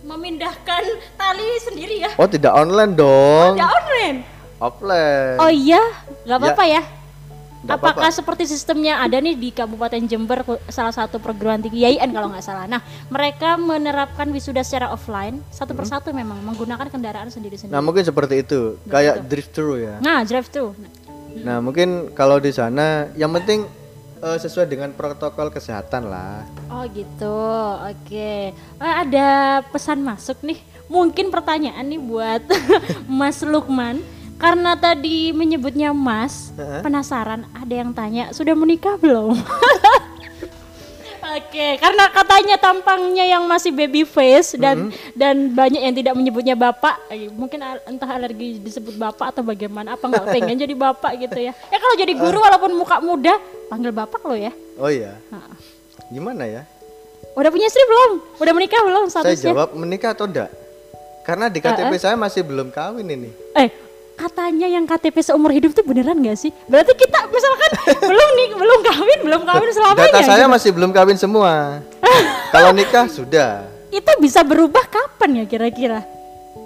Memindahkan 0.00 0.82
tali 1.14 1.48
sendiri 1.62 2.02
ya? 2.02 2.10
oh 2.16 2.24
tidak 2.24 2.50
online 2.50 2.92
dong 2.92 3.54
Ya 3.54 3.68
online. 3.68 4.18
offline 4.56 5.36
Oh 5.38 5.48
iya, 5.48 5.80
nggak 6.24 6.36
apa-apa 6.36 6.64
ya. 6.66 6.82
Nggak 7.60 7.76
Apakah 7.76 8.08
apa-apa. 8.08 8.16
seperti 8.16 8.44
sistemnya 8.46 8.98
ada 8.98 9.20
nih 9.20 9.36
di 9.36 9.52
Kabupaten 9.52 10.00
Jember 10.04 10.40
salah 10.66 10.92
satu 10.92 11.20
perguruan 11.20 11.60
tinggi 11.60 11.84
YIN 11.84 12.08
kalau 12.08 12.32
nggak 12.32 12.40
salah. 12.40 12.64
Nah, 12.64 12.80
mereka 13.08 13.56
menerapkan 13.56 14.24
wisuda 14.28 14.60
secara 14.60 14.88
offline 14.88 15.44
satu 15.48 15.76
persatu 15.76 16.08
memang 16.10 16.40
menggunakan 16.40 16.88
kendaraan 16.88 17.28
sendiri-sendiri. 17.28 17.68
nah 17.68 17.84
mungkin 17.84 18.00
seperti 18.00 18.40
itu 18.40 18.80
kayak 18.84 19.28
drive 19.28 19.52
thru 19.52 19.76
ya 19.76 20.00
Nah, 20.00 20.24
drive 20.24 20.48
thru. 20.48 20.72
Nah 21.30 21.60
mungkin 21.60 22.10
kalau 22.12 22.40
di 22.40 22.48
sana 22.50 23.12
yang 23.14 23.28
penting 23.30 23.68
eh, 24.20 24.38
sesuai 24.38 24.66
dengan 24.68 24.90
protokol 24.92 25.48
kesehatan 25.48 26.08
lah. 26.08 26.44
Oh 26.68 26.84
gitu, 26.88 27.40
oke. 27.80 28.32
Eh, 28.54 28.94
ada 29.06 29.60
pesan 29.68 30.00
masuk 30.00 30.40
nih. 30.44 30.60
Mungkin 30.90 31.30
pertanyaan 31.30 31.86
nih 31.86 32.00
buat 32.00 32.42
Mas 33.08 33.40
Lukman. 33.40 34.02
Karena 34.40 34.72
tadi 34.72 35.36
menyebutnya 35.36 35.92
Mas, 35.92 36.48
Heeh. 36.56 36.80
penasaran. 36.80 37.44
Ada 37.52 37.74
yang 37.84 37.92
tanya, 37.92 38.32
sudah 38.32 38.56
menikah 38.56 38.96
belum? 38.96 39.36
Oke, 41.30 41.78
karena 41.78 42.10
katanya 42.10 42.56
tampangnya 42.58 43.22
yang 43.22 43.46
masih 43.46 43.70
baby 43.70 44.02
face 44.02 44.58
dan 44.58 44.90
dan 45.14 45.54
banyak 45.54 45.78
yang 45.78 45.94
tidak 45.94 46.14
menyebutnya 46.16 46.58
bapak. 46.58 46.98
Eh, 47.06 47.30
Mungkin 47.30 47.60
entah 47.86 48.10
alergi 48.10 48.58
disebut 48.58 48.98
bapak 48.98 49.36
atau 49.36 49.44
bagaimana. 49.44 49.94
Apa 49.94 50.10
nggak 50.10 50.26
pengen 50.26 50.58
jadi 50.66 50.74
bapak 50.74 51.20
gitu 51.22 51.38
ya? 51.38 51.52
Ya 51.52 51.78
kalau 51.78 51.94
jadi 51.94 52.12
guru 52.18 52.40
walaupun 52.40 52.72
muka 52.74 52.98
muda, 52.98 53.36
panggil 53.70 53.94
bapak 53.94 54.20
lo 54.26 54.34
ya. 54.34 54.50
Oh 54.82 54.90
iya. 54.90 55.14
Heeh. 55.30 55.54
Gimana 56.10 56.42
ya? 56.42 56.62
Udah 57.38 57.50
punya 57.54 57.70
istri 57.70 57.86
belum? 57.86 58.10
Udah 58.42 58.52
menikah 58.52 58.82
belum 58.82 59.04
Saya 59.06 59.30
statusnya? 59.30 59.54
jawab 59.54 59.68
menikah 59.78 60.10
atau 60.10 60.26
enggak? 60.26 60.50
Karena 61.22 61.46
di 61.46 61.62
KTP 61.62 61.92
saya 61.94 62.18
masih 62.18 62.42
belum 62.42 62.74
kawin 62.74 63.06
ini. 63.06 63.30
Eh, 63.54 63.70
katanya 64.18 64.66
yang 64.66 64.82
KTP 64.82 65.22
seumur 65.22 65.54
hidup 65.54 65.70
tuh 65.70 65.86
beneran 65.86 66.18
gak 66.18 66.34
sih? 66.34 66.50
Berarti 66.66 66.98
kita 66.98 67.30
misalkan 67.30 67.70
belum 68.10 68.28
nih, 68.34 68.48
belum 68.58 68.80
kawin, 68.82 69.18
belum 69.22 69.42
kawin 69.46 69.70
selamanya. 69.70 70.10
Data 70.10 70.26
saya 70.26 70.44
gitu. 70.50 70.54
masih 70.58 70.70
belum 70.74 70.90
kawin 70.90 71.18
semua. 71.20 71.78
Kalau 72.54 72.74
nikah 72.74 73.06
sudah. 73.06 73.62
Itu 73.94 74.10
bisa 74.18 74.42
berubah 74.42 74.82
kapan 74.90 75.40
ya 75.40 75.44
kira-kira? 75.46 76.02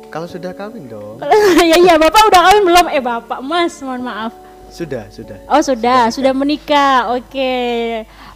Kalau 0.09 0.25
sudah 0.25 0.57
kawin 0.57 0.89
dong. 0.89 1.21
ya 1.71 1.77
iya, 1.77 2.01
Bapak 2.01 2.33
udah 2.33 2.41
kawin 2.49 2.63
belum? 2.65 2.87
Eh, 2.89 3.03
Bapak, 3.05 3.45
Mas, 3.45 3.77
mohon 3.85 4.01
maaf. 4.07 4.33
Sudah, 4.75 5.07
sudah. 5.15 5.39
Oh, 5.47 5.63
sudah, 5.63 6.11
sudah 6.11 6.35
menikah. 6.35 7.15
Oke. 7.15 7.55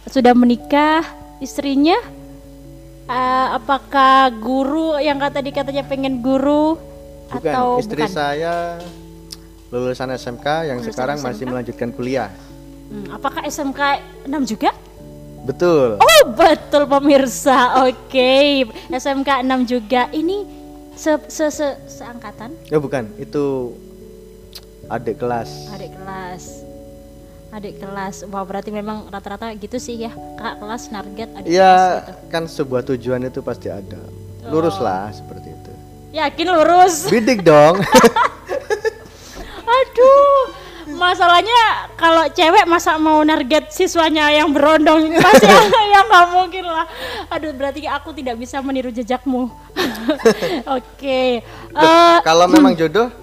Sudah 0.07 0.31
menikah 0.31 1.03
istrinya 1.43 1.99
eh, 3.09 3.47
apakah 3.53 4.31
guru 4.39 4.95
yang 4.99 5.19
kata 5.19 5.43
katanya 5.43 5.83
pengen 5.83 6.23
guru 6.23 6.79
Bukan, 7.29 7.51
atau 7.53 7.67
istri 7.77 8.01
bukan? 8.03 8.09
saya 8.09 8.79
lulusan 9.69 10.09
SMK 10.09 10.47
yang 10.65 10.79
Lulusan 10.81 10.89
sekarang 10.93 11.17
masih 11.21 11.45
SMK? 11.45 11.51
melanjutkan 11.51 11.89
kuliah. 11.93 12.29
Hmm, 12.89 13.05
apakah 13.13 13.45
SMK 13.45 13.81
6 14.25 14.51
juga? 14.51 14.71
Betul. 15.45 16.01
Oh 16.01 16.21
betul 16.33 16.89
pemirsa, 16.89 17.85
oke 17.85 18.65
SMK 18.89 19.45
6 19.45 19.69
juga. 19.69 20.09
Ini 20.09 20.37
se 20.97 21.15
se 21.31 21.47
se 21.47 21.67
seangkatan 21.87 22.51
Ya 22.67 22.81
bukan, 22.81 23.07
itu 23.21 23.71
adik 24.89 25.15
kelas. 25.17 25.49
adik 25.69 25.93
kelas, 25.93 26.43
adik 27.51 27.75
kelas. 27.77 28.15
Wah 28.25 28.41
berarti 28.41 28.69
memang 28.69 29.07
rata-rata 29.07 29.53
gitu 29.53 29.77
sih 29.77 29.99
ya, 29.99 30.11
kakak 30.35 30.55
kelas 30.57 30.83
target 30.87 31.29
adik 31.31 31.45
kelas 31.45 31.53
Iya, 31.53 31.73
gitu. 32.03 32.11
kan 32.27 32.43
sebuah 32.45 32.81
tujuan 32.87 33.21
itu 33.23 33.39
pasti 33.39 33.69
ada. 33.69 34.01
Lurus 34.43 34.77
lah 34.77 35.09
seperti 35.09 35.47
itu. 35.47 35.71
Yakin 36.11 36.47
lurus? 36.49 37.05
Bidik 37.05 37.41
dong. 37.41 37.77
Aduh, 39.69 40.49
masalahnya 40.91 41.61
kalau 41.93 42.25
cewek 42.27 42.65
masa 42.65 42.97
mau 42.97 43.21
target 43.21 43.69
siswanya 43.69 44.33
yang 44.33 44.49
berondong 44.49 45.13
pasti 45.15 45.45
ya 45.93 46.01
nggak 46.01 46.25
mungkin 46.31 46.65
lah. 46.65 46.89
Aduh 47.29 47.53
berarti 47.53 47.85
aku 47.85 48.09
tidak 48.11 48.35
bisa 48.35 48.57
meniru 48.59 48.89
jejakmu. 48.89 49.53
oke. 50.77 51.21
Loh, 51.69 51.79
Eh, 51.79 52.17
Kalau 52.23 52.45
memang 52.47 52.73
jodoh 52.79 53.13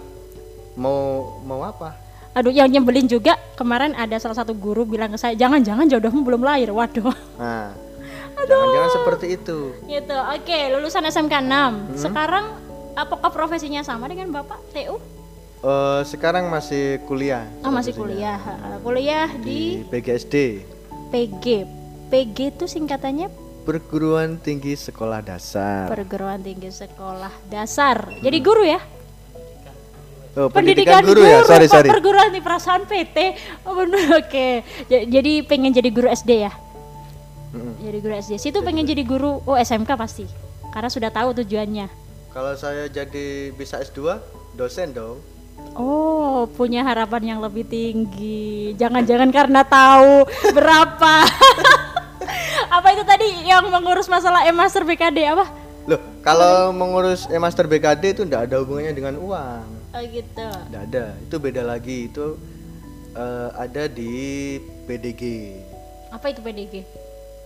mau 0.77 1.41
mau 1.43 1.65
apa? 1.65 1.97
Aduh, 2.37 2.53
yang 2.53 2.69
nyebelin 2.69 3.09
juga 3.09 3.41
kemarin 3.57 3.97
ada 3.97 4.21
salah 4.21 4.37
satu 4.37 4.53
guru 4.53 4.85
bilang 4.85 5.09
ke 5.09 5.17
saya, 5.17 5.33
jangan-jangan 5.33 5.89
jodohmu 5.89 6.21
belum 6.21 6.45
lahir. 6.45 6.69
Waduh. 6.69 7.09
Nah, 7.41 7.73
jangan-jangan 8.49 8.91
seperti 8.93 9.27
itu. 9.41 9.73
Gitu. 9.89 10.17
Oke, 10.37 10.59
lulusan 10.77 11.09
SMK 11.09 11.33
6. 11.33 11.97
Sekarang 11.97 12.61
apakah 12.93 13.33
profesinya 13.33 13.81
sama 13.81 14.05
dengan 14.13 14.29
Bapak 14.29 14.61
TU? 14.77 15.01
Eh, 15.65 16.01
sekarang 16.05 16.53
masih 16.53 17.01
kuliah. 17.09 17.49
Oh, 17.65 17.73
masih 17.73 17.97
kuliah. 17.97 18.37
Kuliah 18.85 19.33
di 19.41 19.81
di 19.81 19.89
PGSD, 19.89 20.63
PG. 21.09 21.45
PG 22.07 22.39
itu 22.55 22.65
singkatannya 22.71 23.27
Perguruan 23.67 24.39
Tinggi 24.39 24.79
Sekolah 24.79 25.19
Dasar. 25.27 25.91
Perguruan 25.91 26.39
Tinggi 26.39 26.71
Sekolah 26.71 27.35
Dasar. 27.51 28.07
Jadi 28.23 28.39
guru 28.39 28.63
ya? 28.63 28.79
Oh, 30.37 30.53
Pendidikan, 30.53 31.01
guru, 31.01 31.25
ya. 31.25 31.41
Sorry, 31.49 31.65
Pak. 31.65 31.73
sorry. 31.73 31.89
Perguruan 31.89 32.29
di 32.29 32.45
perasaan 32.45 32.85
PT. 32.85 33.17
Oh. 33.65 33.81
Oke. 34.21 34.61
Jadi 34.89 35.41
pengen 35.49 35.73
jadi 35.73 35.89
guru 35.89 36.13
SD 36.13 36.45
ya? 36.45 36.53
Mm-mm. 37.57 37.81
Jadi 37.81 37.99
guru 38.05 38.15
SD. 38.21 38.33
Situ 38.37 38.61
pengen 38.61 38.85
jadi 38.85 39.01
guru 39.01 39.41
oh 39.49 39.57
SMK 39.57 39.89
pasti. 39.97 40.29
Karena 40.77 40.93
sudah 40.93 41.09
tahu 41.09 41.33
tujuannya. 41.41 41.89
Kalau 42.37 42.53
saya 42.53 42.85
jadi 42.93 43.49
bisa 43.57 43.81
S2, 43.81 44.21
dosen 44.61 44.93
dong. 44.93 45.25
Oh, 45.73 46.45
punya 46.53 46.85
harapan 46.85 47.33
yang 47.33 47.41
lebih 47.41 47.65
tinggi. 47.65 48.77
Jangan-jangan 48.77 49.33
karena 49.33 49.65
tahu 49.65 50.29
berapa. 50.53 51.15
apa 52.77 52.89
itu 52.93 53.05
tadi 53.09 53.49
yang 53.49 53.65
mengurus 53.73 54.05
masalah 54.05 54.45
e-master 54.45 54.85
BKD 54.85 55.33
apa? 55.33 55.49
Loh, 55.89 56.01
kalau 56.21 56.77
mengurus 56.77 57.25
e-master 57.33 57.65
BKD 57.65 58.21
itu 58.21 58.23
enggak 58.29 58.53
ada 58.53 58.61
hubungannya 58.61 58.93
dengan 58.93 59.17
uang. 59.17 59.76
Oh 59.97 60.05
gitu. 60.05 60.49
Enggak 60.69 60.83
ada. 60.87 61.05
Itu 61.19 61.37
beda 61.39 61.63
lagi. 61.65 62.07
Itu 62.07 62.37
eh, 63.13 63.49
ada 63.57 63.89
di 63.89 64.13
PDG. 64.85 65.23
Apa 66.13 66.29
itu 66.29 66.41
PDG? 66.41 66.75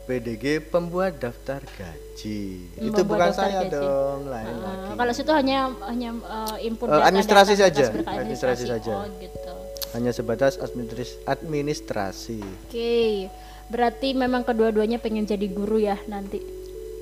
PDG 0.00 0.44
pembuat 0.66 1.16
daftar 1.16 1.62
gaji. 1.62 2.42
Hmm, 2.74 2.90
itu 2.90 3.00
bukan 3.00 3.30
saya 3.30 3.62
gaji. 3.62 3.70
dong, 3.70 4.26
lain 4.26 4.42
Eh, 4.48 4.58
lagi. 4.58 4.90
kalau 4.98 5.12
situ 5.14 5.30
hanya 5.30 5.58
hanya 5.86 6.10
eh, 6.18 6.66
input 6.66 6.90
data 6.90 7.06
administrasi 7.06 7.54
saja, 7.54 7.94
administrasi 7.94 8.64
saja. 8.66 8.92
Oh 8.96 9.06
gitu. 9.16 9.54
Hanya 9.90 10.10
sebatas 10.10 10.58
administris- 10.58 11.14
administrasi. 11.24 12.42
Oke. 12.66 13.30
Berarti 13.70 14.10
memang 14.12 14.42
kedua-duanya 14.42 14.98
pengen 14.98 15.22
jadi 15.24 15.46
guru 15.46 15.78
ya 15.78 15.94
nanti. 16.04 16.42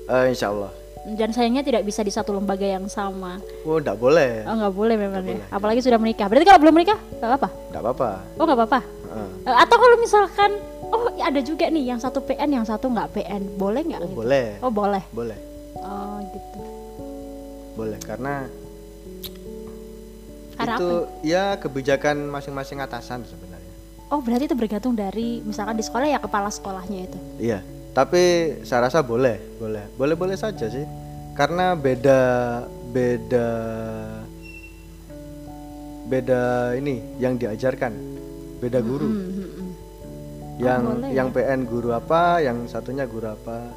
Eh, 0.05 0.25
insya 0.29 0.53
Allah. 0.53 0.69
Dan 1.07 1.31
sayangnya 1.31 1.63
tidak 1.63 1.87
bisa 1.87 2.03
di 2.03 2.11
satu 2.11 2.35
lembaga 2.35 2.67
yang 2.67 2.85
sama. 2.91 3.39
Oh, 3.63 3.79
enggak 3.79 3.95
boleh. 3.95 4.43
Oh 4.43 4.55
nggak 4.59 4.73
boleh 4.75 4.95
memang 4.99 5.23
ya. 5.23 5.39
Apalagi 5.49 5.79
sudah 5.79 5.95
menikah. 5.95 6.27
Berarti 6.27 6.45
kalau 6.45 6.59
belum 6.59 6.75
menikah 6.75 6.99
nggak 6.99 7.39
apa? 7.39 7.49
Enggak 7.71 7.81
apa-apa. 7.87 8.09
Oh 8.35 8.43
nggak 8.43 8.59
apa-apa. 8.59 8.79
Eh, 9.49 9.55
atau 9.57 9.77
kalau 9.81 9.95
misalkan, 9.97 10.51
oh 10.93 11.09
ada 11.17 11.41
juga 11.41 11.65
nih 11.65 11.95
yang 11.95 11.99
satu 11.99 12.21
PN, 12.21 12.49
yang 12.61 12.65
satu 12.67 12.91
nggak 12.91 13.09
PN, 13.17 13.41
boleh 13.57 13.81
nggak? 13.81 14.01
Oh, 14.03 14.07
gitu? 14.07 14.17
boleh. 14.21 14.45
Oh 14.61 14.71
boleh. 14.71 15.03
Boleh. 15.09 15.39
Oh 15.79 16.17
gitu. 16.29 16.59
Boleh 17.79 17.99
karena 18.03 18.45
Karena 20.59 20.75
itu 20.75 20.89
ya 21.23 21.55
kebijakan 21.55 22.27
masing-masing 22.27 22.83
atasan 22.83 23.23
sebenarnya. 23.23 23.73
Oh 24.11 24.19
berarti 24.19 24.51
itu 24.51 24.57
bergantung 24.59 24.91
dari 24.91 25.39
misalkan 25.39 25.79
di 25.79 25.85
sekolah 25.85 26.05
ya 26.09 26.19
kepala 26.19 26.51
sekolahnya 26.51 27.07
itu. 27.07 27.19
Iya, 27.39 27.63
tapi 27.93 28.55
saya 28.61 28.87
rasa 28.87 29.01
boleh, 29.01 29.37
boleh, 29.57 29.85
boleh, 29.97 30.15
boleh 30.15 30.37
saja 30.37 30.69
sih, 30.69 30.85
karena 31.33 31.73
beda, 31.73 32.21
beda, 32.93 33.49
beda 36.05 36.41
ini 36.77 37.01
yang 37.17 37.35
diajarkan, 37.35 37.93
beda 38.61 38.79
guru. 38.85 39.09
Hmm, 39.09 39.29
hmm, 39.33 39.49
yang 40.59 40.81
Oh, 40.83 40.93
boleh 40.99 41.09
yang 41.15 41.27
PN 41.31 41.59
guru 41.65 41.89
apa, 41.95 42.43
yang 42.43 42.67
satunya 42.67 43.07
guru 43.07 43.31
apa, 43.31 43.71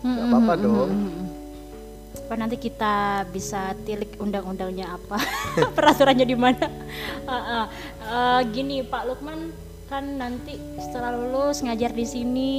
nggak 0.00 0.16
hmm, 0.16 0.32
apa-apa 0.32 0.54
hmm, 0.56 0.64
dong. 0.64 0.92
Apa 2.16 2.34
nanti 2.34 2.56
kita 2.58 3.22
bisa 3.30 3.76
tilik 3.84 4.16
undang-undangnya 4.18 4.96
apa, 4.96 5.20
peraturannya 5.76 6.26
di 6.26 6.34
mana? 6.34 6.66
Ah, 7.28 7.36
ah. 7.36 7.64
Eh, 8.06 8.40
gini 8.50 8.82
Pak 8.82 9.02
Lukman 9.06 9.52
kan 9.86 10.02
nanti 10.18 10.58
setelah 10.82 11.14
lulus 11.14 11.62
ngajar 11.62 11.94
di 11.94 12.06
sini. 12.08 12.52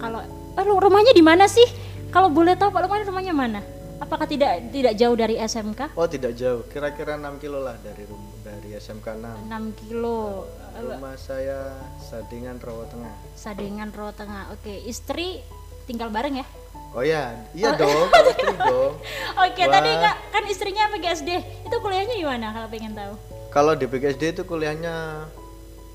Kalau 0.00 0.20
eh, 0.56 0.64
lu 0.64 0.74
rumahnya 0.76 1.12
di 1.12 1.20
mana 1.20 1.44
sih? 1.44 1.64
Kalau 2.10 2.26
boleh 2.26 2.56
tahu 2.56 2.72
Pak 2.72 2.80
Lukman 2.82 3.06
rumahnya 3.06 3.30
mana? 3.30 3.60
Apakah 4.00 4.24
tidak 4.24 4.72
tidak 4.72 4.96
jauh 4.96 5.12
dari 5.12 5.36
SMK? 5.36 5.92
Oh 5.92 6.08
tidak 6.08 6.32
jauh, 6.32 6.64
kira-kira 6.66 7.20
6 7.20 7.36
kilo 7.36 7.60
lah 7.60 7.76
dari 7.78 8.08
dari 8.40 8.72
SMK 8.74 9.06
6. 9.12 9.46
6 9.46 9.80
kilo. 9.84 10.48
Eh, 10.72 10.80
Rumah 10.80 11.14
saya 11.14 11.76
Sadingan 12.00 12.56
Rawa 12.58 12.88
Tengah. 12.88 13.12
Sadengan 13.36 13.92
Rawa 13.92 14.12
Tengah. 14.16 14.56
Oke, 14.56 14.72
istri 14.88 15.44
tinggal 15.84 16.08
bareng 16.08 16.40
ya? 16.40 16.46
Oh 16.90 17.04
ya, 17.06 17.38
iya 17.54 17.76
dong, 17.76 18.08
kalau 18.10 18.32
istri 18.32 18.56
dong. 18.56 18.92
Oke, 19.38 19.62
Wah. 19.62 19.70
tadi 19.70 19.90
Kak, 19.94 20.16
kan 20.32 20.42
istrinya 20.48 20.90
PGSD. 20.90 21.30
Itu 21.68 21.76
kuliahnya 21.78 22.16
di 22.16 22.26
mana 22.26 22.50
kalau 22.50 22.66
pengen 22.66 22.96
tahu? 22.96 23.14
Kalau 23.52 23.76
di 23.76 23.86
PGSD 23.86 24.32
itu 24.32 24.42
kuliahnya 24.42 25.28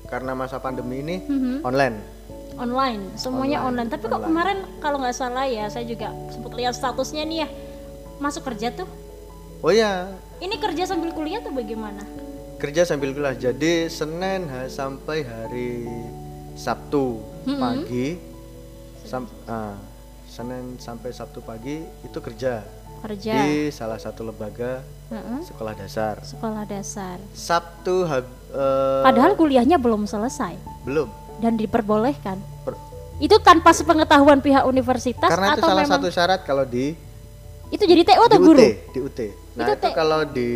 karena 0.06 0.32
masa 0.32 0.56
pandemi 0.56 1.02
ini 1.02 1.16
Mhm. 1.20 1.66
online. 1.66 2.15
Online, 2.56 3.12
semuanya 3.14 3.60
online. 3.60 3.84
Online, 3.84 3.88
Tapi 3.90 4.04
kok 4.04 4.12
online. 4.14 4.26
kemarin 4.26 4.58
kalau 4.78 4.96
nggak 4.96 5.12
salah 5.12 5.44
ya, 5.44 5.66
saya 5.66 5.84
juga 5.84 6.08
sempat 6.28 6.52
lihat 6.52 6.72
statusnya 6.72 7.22
nih 7.22 7.38
ya, 7.38 7.48
masuk 8.16 8.42
kerja 8.44 8.72
tuh. 8.72 8.88
Oh 9.60 9.68
ya, 9.68 10.08
Ini 10.36 10.52
kerja 10.54 10.84
sambil 10.84 11.12
kuliah 11.12 11.40
tuh 11.40 11.48
bagaimana? 11.50 12.04
kerja 12.56 12.84
sambil 12.84 13.12
kuliah. 13.12 13.32
Jadi 13.32 13.86
Senin 13.86 14.44
ha- 14.46 14.64
sampai 14.66 15.20
hari 15.20 15.84
Sabtu 16.54 17.20
Mhm. 17.44 17.56
pagi, 17.56 18.08
sam- 19.02 19.32
ah, 19.44 19.76
Senin 20.26 20.76
sampai 20.76 21.08
Sabtu 21.10 21.40
pagi 21.40 21.80
itu 22.02 22.18
kerja 22.18 22.64
Kerja. 22.98 23.32
di 23.34 23.68
salah 23.70 23.96
satu 23.96 24.24
lembaga 24.24 24.80
Heeh, 25.06 25.40
sekolah 25.42 25.72
dasar. 25.74 26.20
Sekolah 26.20 26.64
dasar. 26.64 27.16
Sabtu 27.30 28.04
hab- 28.04 28.28
eh, 28.50 29.02
Padahal 29.02 29.32
kuliahnya 29.34 29.76
belum 29.76 30.04
selesai 30.04 30.56
belum. 30.82 31.08
Dan 31.38 31.54
diperbolehkan. 31.54 32.36
Per- 32.62 32.78
Itu 33.16 33.40
tanpa 33.40 33.72
sepengetahuan 33.72 34.38
pihak 34.38 34.64
universitas 34.64 35.26
karena 35.26 35.52
itu 35.52 35.60
atau 35.60 35.68
salah 35.70 35.82
memang 35.82 35.96
satu 35.96 36.08
syarat 36.08 36.40
kalau 36.42 36.62
di 36.62 36.92
itu 37.66 37.82
jadi 37.82 38.02
TO 38.04 38.22
atau 38.22 38.36
di 38.36 38.44
guru? 38.44 38.58
UT, 38.58 38.64
di 38.92 38.98
UT. 39.00 39.20
Nah, 39.54 39.64
Itu 39.64 39.72
itu, 39.74 39.88
kalau 39.90 40.20
di 40.22 40.50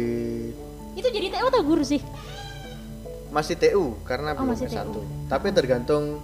Itu 0.92 1.08
jadi 1.08 1.26
TO 1.30 1.46
atau 1.46 1.62
guru 1.62 1.82
sih? 1.82 1.98
masih 3.30 3.54
TU 3.54 3.94
karena 4.02 4.34
Oh, 4.34 4.42
belum 4.42 4.52
masih 4.52 4.66
S1. 4.68 4.86
TU. 4.86 5.02
Tapi 5.26 5.46
tergantung 5.50 6.18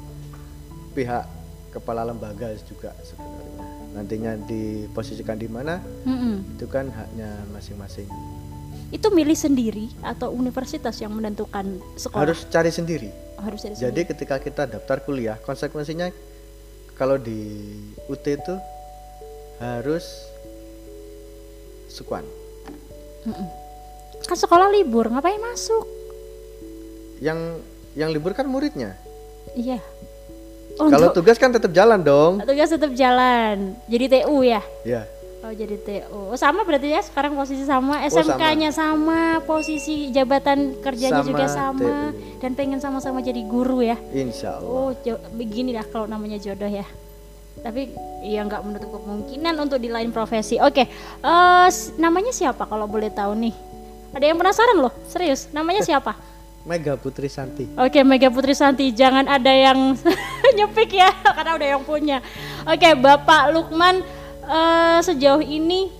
pihak 0.93 1.25
kepala 1.71 2.03
lembaga 2.03 2.51
juga 2.63 2.91
sebenarnya. 3.01 3.63
Nantinya 3.93 4.33
diposisikan 4.43 5.35
di 5.35 5.47
mana 5.47 5.81
Mm-mm. 6.03 6.53
itu 6.53 6.67
kan 6.67 6.87
haknya 6.87 7.47
masing-masing. 7.49 8.05
Itu 8.87 9.09
milih 9.09 9.35
sendiri 9.35 9.89
atau 10.01 10.31
universitas 10.31 10.99
yang 10.99 11.11
menentukan 11.11 11.65
sekolah? 11.95 12.23
Harus 12.23 12.45
cari 12.47 12.69
sendiri. 12.69 13.11
Harus 13.41 13.61
dari 13.65 13.75
Jadi 13.77 14.01
ketika 14.09 14.37
kita 14.41 14.65
daftar 14.69 15.01
kuliah, 15.05 15.37
konsekuensinya 15.41 16.09
kalau 16.97 17.21
di 17.21 17.61
UT 18.09 18.25
itu 18.25 18.55
harus 19.61 20.05
sukuan. 21.93 22.25
Mm-mm. 23.29 23.49
Kan 24.25 24.37
sekolah 24.37 24.73
libur, 24.73 25.09
ngapain 25.13 25.41
masuk? 25.41 25.85
Yang 27.21 27.61
yang 27.97 28.11
libur 28.13 28.37
kan 28.37 28.45
muridnya. 28.49 28.97
Iya. 29.57 29.81
Kalau 30.77 31.09
tugas 31.17 31.41
kan 31.41 31.49
tetap 31.49 31.73
jalan 31.73 32.05
dong. 32.05 32.45
tugas 32.45 32.69
tetap 32.69 32.93
jalan. 32.93 33.73
Jadi 33.89 34.05
TU 34.13 34.45
ya. 34.45 34.61
Ya. 34.85 35.09
Oh 35.47 35.55
jadi 35.55 35.79
TU. 35.79 36.03
Oh, 36.27 36.35
sama 36.35 36.67
berarti 36.67 36.91
ya 36.91 36.99
sekarang 36.99 37.33
posisi 37.33 37.63
sama, 37.63 38.03
Oh. 38.03 38.11
SMK-nya 38.11 38.71
sama. 38.73 39.39
posisi 39.41 40.11
jabatan 40.11 40.75
kerjanya 40.77 41.23
Sama, 41.23 41.29
juga 41.29 41.45
sama 41.47 42.11
TU. 42.11 42.41
dan 42.41 42.51
pengen 42.53 42.81
sama-sama 42.81 43.21
jadi 43.21 43.39
guru 43.45 43.79
ya. 43.79 43.95
Insya 44.11 44.59
Allah. 44.59 44.67
Oh, 44.67 44.91
jo- 44.99 45.23
begini 45.33 45.71
lah 45.71 45.87
kalau 45.87 46.05
namanya 46.05 46.35
jodoh 46.37 46.67
ya. 46.67 46.83
Tapi 47.57 47.95
ya 48.23 48.43
nggak 48.43 48.59
menutup 48.61 48.91
kemungkinan 48.93 49.55
untuk 49.57 49.79
di 49.79 49.87
lain 49.87 50.11
profesi. 50.11 50.59
Oke, 50.59 50.91
eh, 51.23 51.67
s- 51.69 51.95
namanya 51.95 52.31
siapa 52.31 52.65
kalau 52.65 52.85
boleh 52.85 53.09
tahu 53.09 53.39
nih? 53.39 53.55
Ada 54.11 54.25
yang 54.25 54.37
penasaran 54.37 54.79
loh, 54.79 54.95
serius. 55.05 55.47
Namanya 55.49 55.87
siapa? 55.89 56.19
Mega 56.65 56.97
Putri 56.97 57.31
Santi. 57.31 57.71
Oke, 57.73 58.03
Mega 58.03 58.27
Putri 58.27 58.51
Santi, 58.53 58.91
jangan 58.91 59.23
ada 59.25 59.53
yang 59.53 59.95
nyepik 60.57 60.91
ya, 60.91 61.15
karena 61.37 61.55
udah 61.55 61.69
yang 61.71 61.83
punya. 61.83 62.19
Oke, 62.65 62.91
Bapak 62.95 63.55
Lukman, 63.55 64.03
eh, 64.47 64.99
sejauh 65.01 65.41
ini 65.41 65.91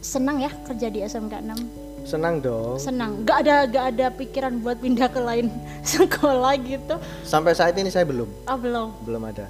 senang 0.00 0.40
ya 0.40 0.50
kerja 0.64 0.88
di 0.88 1.00
SMK 1.00 1.34
6? 1.40 1.88
Senang 2.00 2.40
dong. 2.40 2.80
Senang, 2.80 3.22
gak 3.22 3.44
ada 3.44 3.68
gak 3.68 3.86
ada 3.94 4.06
pikiran 4.08 4.58
buat 4.58 4.80
pindah 4.80 5.06
ke 5.06 5.20
lain 5.20 5.52
sekolah 5.84 6.56
gitu? 6.58 6.96
Sampai 7.22 7.52
saat 7.52 7.76
ini 7.76 7.88
saya 7.88 8.08
belum, 8.08 8.26
Oh 8.48 8.56
belum, 8.56 8.88
belum 9.04 9.22
ada. 9.24 9.46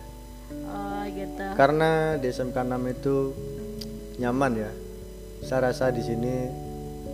oh 0.67 1.03
gitu. 1.09 1.47
Karena 1.55 2.19
di 2.19 2.27
SMK 2.27 2.57
6 2.59 2.95
itu 2.95 3.17
nyaman 4.19 4.53
ya. 4.59 4.71
Saya 5.41 5.73
rasa 5.73 5.89
di 5.89 6.03
sini 6.03 6.35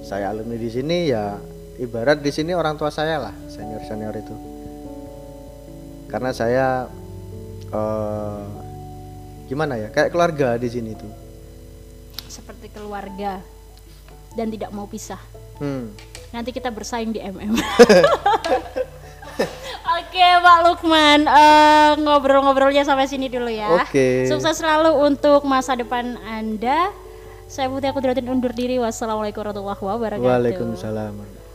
saya 0.03 0.33
alumni 0.33 0.57
di 0.57 0.67
sini 0.67 1.07
ya 1.07 1.37
ibarat 1.77 2.19
di 2.19 2.33
sini 2.33 2.57
orang 2.57 2.75
tua 2.75 2.89
saya 2.89 3.21
lah, 3.21 3.35
senior-senior 3.47 4.15
itu. 4.17 4.35
Karena 6.09 6.31
saya 6.33 6.89
eh 7.69 8.43
gimana 9.47 9.79
ya? 9.79 9.89
Kayak 9.95 10.11
keluarga 10.13 10.59
di 10.61 10.69
sini 10.69 10.93
tuh. 10.95 11.13
Seperti 12.27 12.69
keluarga 12.71 13.41
dan 14.37 14.53
tidak 14.53 14.71
mau 14.75 14.85
pisah. 14.85 15.21
Hmm. 15.57 15.95
Nanti 16.35 16.53
kita 16.53 16.69
bersaing 16.69 17.17
di 17.17 17.21
MM. 17.23 17.57
Oke, 19.97 20.27
Pak 20.43 20.59
Lukman, 20.65 21.21
eh, 21.29 21.91
ngobrol-ngobrolnya 22.01 22.85
sampai 22.85 23.09
sini 23.09 23.29
dulu 23.29 23.49
ya. 23.49 23.85
Oke. 23.85 24.29
Sukses 24.29 24.61
selalu 24.61 24.93
untuk 24.93 25.45
masa 25.45 25.77
depan 25.77 26.17
Anda. 26.25 26.93
Saya 27.47 27.71
Putih 27.71 27.95
Kudratin 27.95 28.27
undur 28.27 28.51
diri. 28.51 28.77
Wassalamualaikum 28.83 29.41
warahmatullahi 29.47 29.81
wabarakatuh. 29.81 30.27
Waalaikumsalam. 30.27 31.46